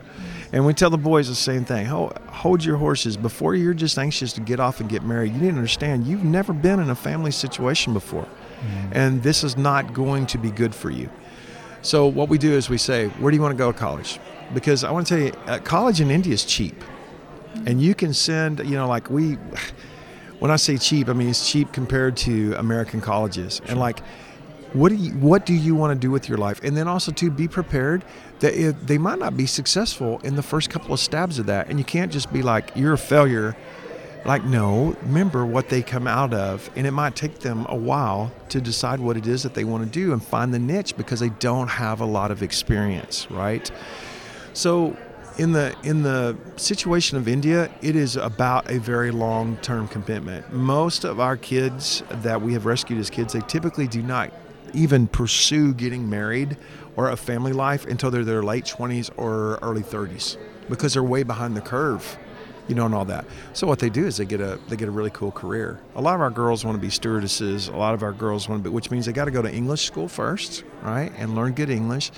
And 0.55 0.65
we 0.65 0.73
tell 0.73 0.89
the 0.89 0.97
boys 0.97 1.27
the 1.27 1.35
same 1.35 1.65
thing. 1.65 1.87
Hold, 1.87 2.17
hold 2.29 2.65
your 2.65 2.77
horses 2.77 3.17
before 3.17 3.57
you're 3.57 3.75
just 3.75 3.99
anxious 3.99 4.33
to 4.35 4.41
get 4.41 4.61
off 4.61 4.79
and 4.79 4.89
get 4.89 5.03
married. 5.03 5.33
You 5.33 5.41
need 5.41 5.51
to 5.51 5.57
understand 5.57 6.07
you've 6.07 6.23
never 6.23 6.53
been 6.53 6.79
in 6.79 6.91
a 6.91 6.95
family 6.95 7.33
situation 7.33 7.93
before, 7.93 8.29
and 8.93 9.21
this 9.25 9.43
is 9.43 9.57
not 9.57 9.93
going 9.93 10.27
to 10.27 10.39
be 10.39 10.53
good 10.53 10.73
for 10.73 10.91
you. 10.91 11.11
So 11.83 12.07
what 12.07 12.29
we 12.29 12.39
do 12.39 12.53
is 12.53 12.71
we 12.71 12.79
say, 12.79 13.09
where 13.09 13.33
do 13.33 13.37
you 13.37 13.43
want 13.43 13.53
to 13.53 13.59
go 13.59 13.73
to 13.73 13.77
college? 13.77 14.21
Because 14.55 14.85
I 14.85 14.93
want 14.93 15.09
to 15.09 15.15
tell 15.17 15.27
you, 15.27 15.33
uh, 15.49 15.59
college 15.59 16.01
in 16.01 16.09
India 16.09 16.33
is 16.33 16.45
cheap, 16.45 16.85
and 17.67 17.83
you 17.83 17.97
can 17.97 18.15
send, 18.15 18.61
you 18.61 18.77
know, 18.77 18.87
like 18.87 19.11
we. 19.11 19.37
When 20.41 20.51
I 20.51 20.57
say 20.57 20.77
cheap, 20.77 21.09
I 21.09 21.15
mean 21.15 21.29
it's 21.29 21.49
cheap 21.51 21.73
compared 21.73 22.19
to 22.19 22.55
American 22.59 23.01
colleges. 23.01 23.63
And 23.67 23.79
like, 23.79 24.01
what 24.75 24.89
do 24.91 24.97
you 24.97 25.13
what 25.13 25.47
do 25.47 25.55
you 25.55 25.75
want 25.75 25.93
to 25.93 25.99
do 25.99 26.11
with 26.11 26.29
your 26.29 26.37
life? 26.37 26.61
And 26.63 26.77
then 26.77 26.89
also 26.89 27.13
to 27.13 27.31
be 27.31 27.49
prepared 27.49 28.05
that 28.41 28.55
it, 28.55 28.87
they 28.87 28.99
might 28.99 29.21
not 29.21 29.37
be 29.37 29.47
successful 29.47 30.19
in 30.25 30.35
the 30.35 30.43
first 30.43 30.69
couple 30.69 30.93
of 30.93 31.01
stabs 31.01 31.39
of 31.39 31.47
that, 31.47 31.69
and 31.69 31.79
you 31.79 31.85
can't 31.85 32.13
just 32.13 32.33
be 32.33 32.43
like 32.43 32.71
you're 32.75 32.93
a 32.93 32.99
failure. 32.99 33.57
Like 34.27 34.43
no, 34.43 34.97
remember 35.03 35.45
what 35.45 35.69
they 35.69 35.83
come 35.83 36.07
out 36.07 36.33
of, 36.33 36.71
and 36.77 36.87
it 36.87 36.93
might 36.93 37.15
take 37.15 37.41
them 37.41 37.67
a 37.69 37.77
while 37.77 38.33
to 38.49 38.61
decide 38.61 38.99
what 38.99 39.19
it 39.19 39.27
is 39.27 39.43
that 39.43 39.53
they 39.53 39.65
want 39.65 39.85
to 39.85 39.91
do 39.91 40.13
and 40.13 40.25
find 40.25 40.53
the 40.53 40.59
niche 40.59 40.97
because 40.97 41.21
they 41.21 41.29
don't 41.29 41.69
have 41.69 42.01
a 42.01 42.07
lot 42.07 42.31
of 42.31 42.43
experience, 42.43 43.31
right? 43.31 43.71
So 44.55 44.97
in 45.37 45.53
the 45.53 45.77
in 45.83 46.03
the 46.03 46.37
situation 46.57 47.19
of 47.19 47.29
India, 47.29 47.71
it 47.83 47.97
is 47.97 48.17
about 48.17 48.71
a 48.71 48.79
very 48.79 49.11
long 49.11 49.57
term 49.59 49.89
commitment. 49.89 50.53
Most 50.53 51.05
of 51.05 51.21
our 51.21 51.37
kids 51.37 52.03
that 52.09 52.41
we 52.41 52.55
have 52.55 52.67
rescued 52.67 52.99
as 52.99 53.11
kids, 53.11 53.35
they 53.35 53.41
typically 53.43 53.87
do 53.87 54.03
not 54.03 54.33
even 54.75 55.07
pursue 55.07 55.73
getting 55.75 56.09
married 56.11 56.57
or 56.97 57.11
a 57.11 57.17
family 57.17 57.53
life 57.53 57.87
until 57.87 58.11
they're 58.11 58.25
their 58.25 58.43
late 58.43 58.67
twenties 58.67 59.11
or 59.17 59.59
early 59.63 59.83
thirties 59.83 60.37
because 60.69 60.95
they're 60.95 61.03
way 61.03 61.23
behind 61.23 61.57
the 61.57 61.61
curve. 61.61 62.19
You 62.67 62.75
know, 62.75 62.87
and 62.87 62.95
all 62.95 63.05
that. 63.05 63.27
So 63.53 63.67
what 63.67 63.79
they 63.79 63.91
do 63.91 64.07
is 64.07 64.17
they 64.17 64.25
get 64.25 64.41
a 64.41 64.59
they 64.69 64.77
get 64.77 64.89
a 64.89 64.91
really 64.91 65.11
cool 65.11 65.31
career. 65.31 65.81
A 65.97 66.01
lot 66.01 66.15
of 66.15 66.23
our 66.23 66.31
girls 66.31 66.65
want 66.65 66.77
to 66.77 66.81
be 66.81 66.89
stewardesses. 66.89 67.69
A 67.69 67.77
lot 67.77 67.93
of 67.93 68.03
our 68.03 68.13
girls 68.13 68.49
want 68.49 68.65
to 68.65 68.71
be, 68.71 68.75
which 68.75 68.91
means 68.91 69.05
they 69.05 69.13
got 69.13 69.27
to 69.27 69.31
go 69.31 69.43
to 69.43 69.53
English 69.53 69.85
school 69.85 70.09
first, 70.09 70.65
right, 70.81 71.13
and 71.19 71.35
learn 71.35 71.53
good 71.53 71.69
English, 71.69 72.11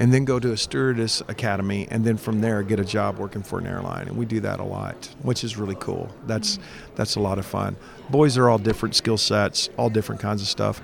and 0.00 0.12
then 0.12 0.24
go 0.24 0.40
to 0.40 0.50
a 0.50 0.56
stewardess 0.56 1.20
academy, 1.28 1.86
and 1.92 2.04
then 2.04 2.16
from 2.16 2.40
there 2.40 2.64
get 2.64 2.80
a 2.80 2.84
job 2.84 3.18
working 3.18 3.44
for 3.44 3.60
an 3.60 3.66
airline. 3.68 4.08
And 4.08 4.16
we 4.16 4.26
do 4.26 4.40
that 4.40 4.58
a 4.58 4.64
lot, 4.64 5.08
which 5.22 5.44
is 5.44 5.56
really 5.56 5.76
cool. 5.76 6.10
That's 6.26 6.58
mm-hmm. 6.58 6.96
that's 6.96 7.14
a 7.14 7.20
lot 7.20 7.38
of 7.38 7.46
fun. 7.46 7.76
Boys 8.10 8.36
are 8.36 8.48
all 8.50 8.58
different 8.58 8.96
skill 8.96 9.18
sets, 9.18 9.70
all 9.76 9.88
different 9.88 10.20
kinds 10.20 10.42
of 10.42 10.48
stuff. 10.48 10.82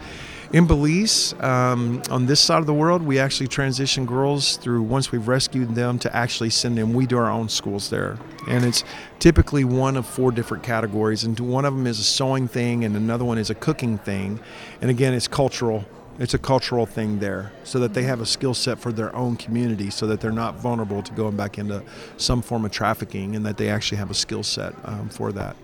In 0.50 0.66
Belize, 0.66 1.34
um, 1.40 2.02
on 2.10 2.24
this 2.24 2.40
side 2.40 2.60
of 2.60 2.66
the 2.66 2.72
world, 2.72 3.02
we 3.02 3.18
actually 3.18 3.48
transition 3.48 4.06
girls 4.06 4.56
through 4.56 4.80
once 4.80 5.12
we've 5.12 5.28
rescued 5.28 5.74
them 5.74 5.98
to 5.98 6.16
actually 6.16 6.48
send 6.48 6.78
them. 6.78 6.94
We 6.94 7.04
do 7.04 7.18
our 7.18 7.30
own 7.30 7.50
schools 7.50 7.90
there, 7.90 8.16
and 8.48 8.64
it's 8.64 8.82
typically 9.18 9.64
one 9.64 9.94
of 9.98 10.06
four 10.06 10.32
different 10.32 10.62
categories. 10.64 11.24
And 11.24 11.38
one 11.38 11.66
of 11.66 11.74
them 11.74 11.86
is 11.86 11.98
a 11.98 12.02
sewing 12.02 12.48
thing, 12.48 12.84
and 12.84 12.96
another 12.96 13.26
one 13.26 13.36
is 13.36 13.50
a 13.50 13.54
cooking 13.54 13.98
thing. 13.98 14.40
And 14.80 14.90
again, 14.90 15.12
it's 15.12 15.28
cultural. 15.28 15.84
It's 16.18 16.32
a 16.32 16.38
cultural 16.38 16.86
thing 16.86 17.18
there, 17.18 17.52
so 17.62 17.78
that 17.80 17.92
they 17.92 18.04
have 18.04 18.22
a 18.22 18.26
skill 18.26 18.54
set 18.54 18.78
for 18.78 18.90
their 18.90 19.14
own 19.14 19.36
community, 19.36 19.90
so 19.90 20.06
that 20.06 20.18
they're 20.18 20.32
not 20.32 20.54
vulnerable 20.54 21.02
to 21.02 21.12
going 21.12 21.36
back 21.36 21.58
into 21.58 21.82
some 22.16 22.40
form 22.40 22.64
of 22.64 22.72
trafficking, 22.72 23.36
and 23.36 23.44
that 23.44 23.58
they 23.58 23.68
actually 23.68 23.98
have 23.98 24.10
a 24.10 24.14
skill 24.14 24.42
set 24.42 24.74
um, 24.84 25.10
for 25.10 25.30
that. 25.30 25.56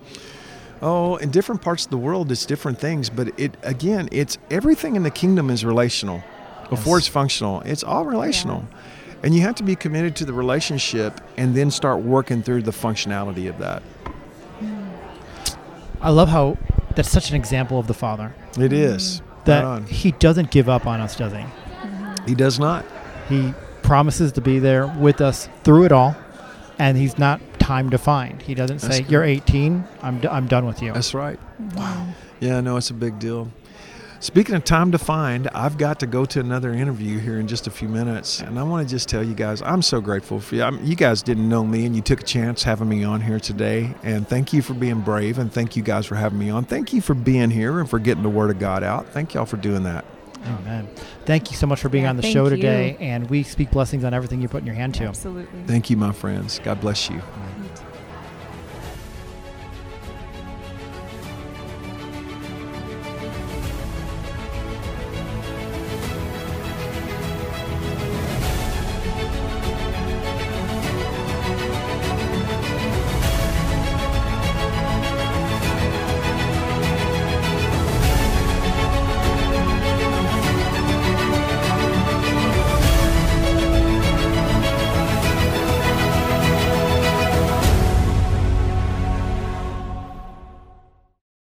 Oh, 0.82 1.16
in 1.16 1.30
different 1.30 1.62
parts 1.62 1.84
of 1.84 1.90
the 1.90 1.96
world, 1.98 2.30
it's 2.30 2.44
different 2.44 2.78
things, 2.78 3.08
but 3.08 3.38
it 3.38 3.56
again, 3.62 4.08
it's 4.12 4.36
everything 4.50 4.96
in 4.96 5.02
the 5.02 5.10
kingdom 5.10 5.48
is 5.50 5.64
relational. 5.64 6.22
Before 6.70 6.96
Yes. 6.96 7.06
it's 7.06 7.08
functional, 7.08 7.60
it's 7.62 7.82
all 7.84 8.04
relational, 8.04 8.66
and 9.22 9.34
you 9.34 9.42
have 9.42 9.54
to 9.56 9.62
be 9.62 9.76
committed 9.76 10.16
to 10.16 10.24
the 10.24 10.32
relationship, 10.32 11.20
and 11.36 11.54
then 11.54 11.70
start 11.70 12.00
working 12.02 12.42
through 12.42 12.62
the 12.62 12.70
functionality 12.72 13.48
of 13.48 13.58
that. 13.58 13.82
I 16.00 16.10
love 16.10 16.28
how 16.28 16.58
that's 16.94 17.10
such 17.10 17.30
an 17.30 17.36
example 17.36 17.78
of 17.78 17.86
the 17.86 17.94
Father 17.94 18.34
It 18.58 18.72
is 18.72 19.20
mm-hmm. 19.20 19.44
that 19.44 19.64
Right 19.64 19.64
on. 19.64 19.86
he 19.86 20.12
doesn't 20.12 20.50
give 20.50 20.68
up 20.68 20.86
on 20.86 21.00
us, 21.00 21.16
does 21.16 21.32
he? 21.32 21.44
He 22.26 22.34
does 22.34 22.58
not. 22.58 22.84
He 23.28 23.52
promises 23.82 24.32
to 24.32 24.40
be 24.40 24.58
there 24.58 24.86
with 24.86 25.20
us 25.20 25.48
through 25.62 25.84
it 25.84 25.92
all, 25.92 26.16
and 26.78 26.96
he's 26.96 27.18
not 27.18 27.40
time 27.64 27.88
defined. 27.88 28.42
He 28.42 28.54
doesn't 28.54 28.80
That's 28.80 28.96
say, 28.96 29.02
good. 29.02 29.10
"You're 29.10 29.24
18. 29.24 29.84
I'm 30.02 30.20
d- 30.20 30.28
I'm 30.28 30.46
done 30.46 30.66
with 30.66 30.82
you." 30.82 30.92
That's 30.92 31.14
right. 31.14 31.38
Wow. 31.74 32.08
Yeah, 32.40 32.60
no, 32.60 32.76
it's 32.76 32.90
a 32.90 32.94
big 32.94 33.18
deal. 33.18 33.48
Speaking 34.20 34.54
of 34.54 34.64
time 34.64 34.90
defined, 34.90 35.48
I've 35.54 35.76
got 35.76 36.00
to 36.00 36.06
go 36.06 36.24
to 36.24 36.40
another 36.40 36.72
interview 36.72 37.18
here 37.18 37.38
in 37.38 37.46
just 37.46 37.66
a 37.66 37.70
few 37.70 37.88
minutes, 37.88 38.40
and 38.40 38.58
I 38.58 38.62
want 38.62 38.86
to 38.86 38.94
just 38.94 39.08
tell 39.08 39.22
you 39.22 39.34
guys, 39.34 39.60
I'm 39.60 39.82
so 39.82 40.00
grateful 40.00 40.40
for 40.40 40.54
you. 40.54 40.62
I'm, 40.62 40.82
you 40.82 40.96
guys 40.96 41.22
didn't 41.22 41.46
know 41.46 41.62
me, 41.62 41.84
and 41.84 41.94
you 41.94 42.00
took 42.00 42.20
a 42.20 42.24
chance 42.24 42.62
having 42.62 42.88
me 42.88 43.04
on 43.04 43.20
here 43.20 43.38
today, 43.38 43.94
and 44.02 44.26
thank 44.26 44.54
you 44.54 44.62
for 44.62 44.72
being 44.72 45.00
brave, 45.00 45.38
and 45.38 45.52
thank 45.52 45.76
you 45.76 45.82
guys 45.82 46.06
for 46.06 46.14
having 46.14 46.38
me 46.38 46.48
on. 46.48 46.64
Thank 46.64 46.94
you 46.94 47.02
for 47.02 47.12
being 47.12 47.50
here 47.50 47.80
and 47.80 47.88
for 47.88 47.98
getting 47.98 48.22
the 48.22 48.30
word 48.30 48.50
of 48.50 48.58
God 48.58 48.82
out. 48.82 49.08
Thank 49.08 49.34
y'all 49.34 49.44
for 49.44 49.58
doing 49.58 49.82
that. 49.82 50.06
Oh 50.46 50.60
man, 50.64 50.88
thank 51.24 51.50
you 51.50 51.56
so 51.56 51.66
much 51.66 51.80
for 51.80 51.88
being 51.88 52.04
Yeah, 52.04 52.10
on 52.10 52.16
the 52.16 52.22
thank 52.22 52.32
show 52.34 52.44
you. 52.44 52.50
today, 52.50 52.96
and 53.00 53.28
we 53.30 53.42
speak 53.42 53.70
blessings 53.70 54.04
on 54.04 54.12
everything 54.12 54.40
you 54.42 54.48
put 54.48 54.60
in 54.60 54.66
your 54.66 54.74
hand 54.74 54.94
to. 54.96 55.04
Absolutely. 55.04 55.62
Thank 55.66 55.88
you, 55.90 55.96
my 55.96 56.12
friends. 56.12 56.60
God 56.62 56.80
bless 56.80 57.08
you. 57.08 57.22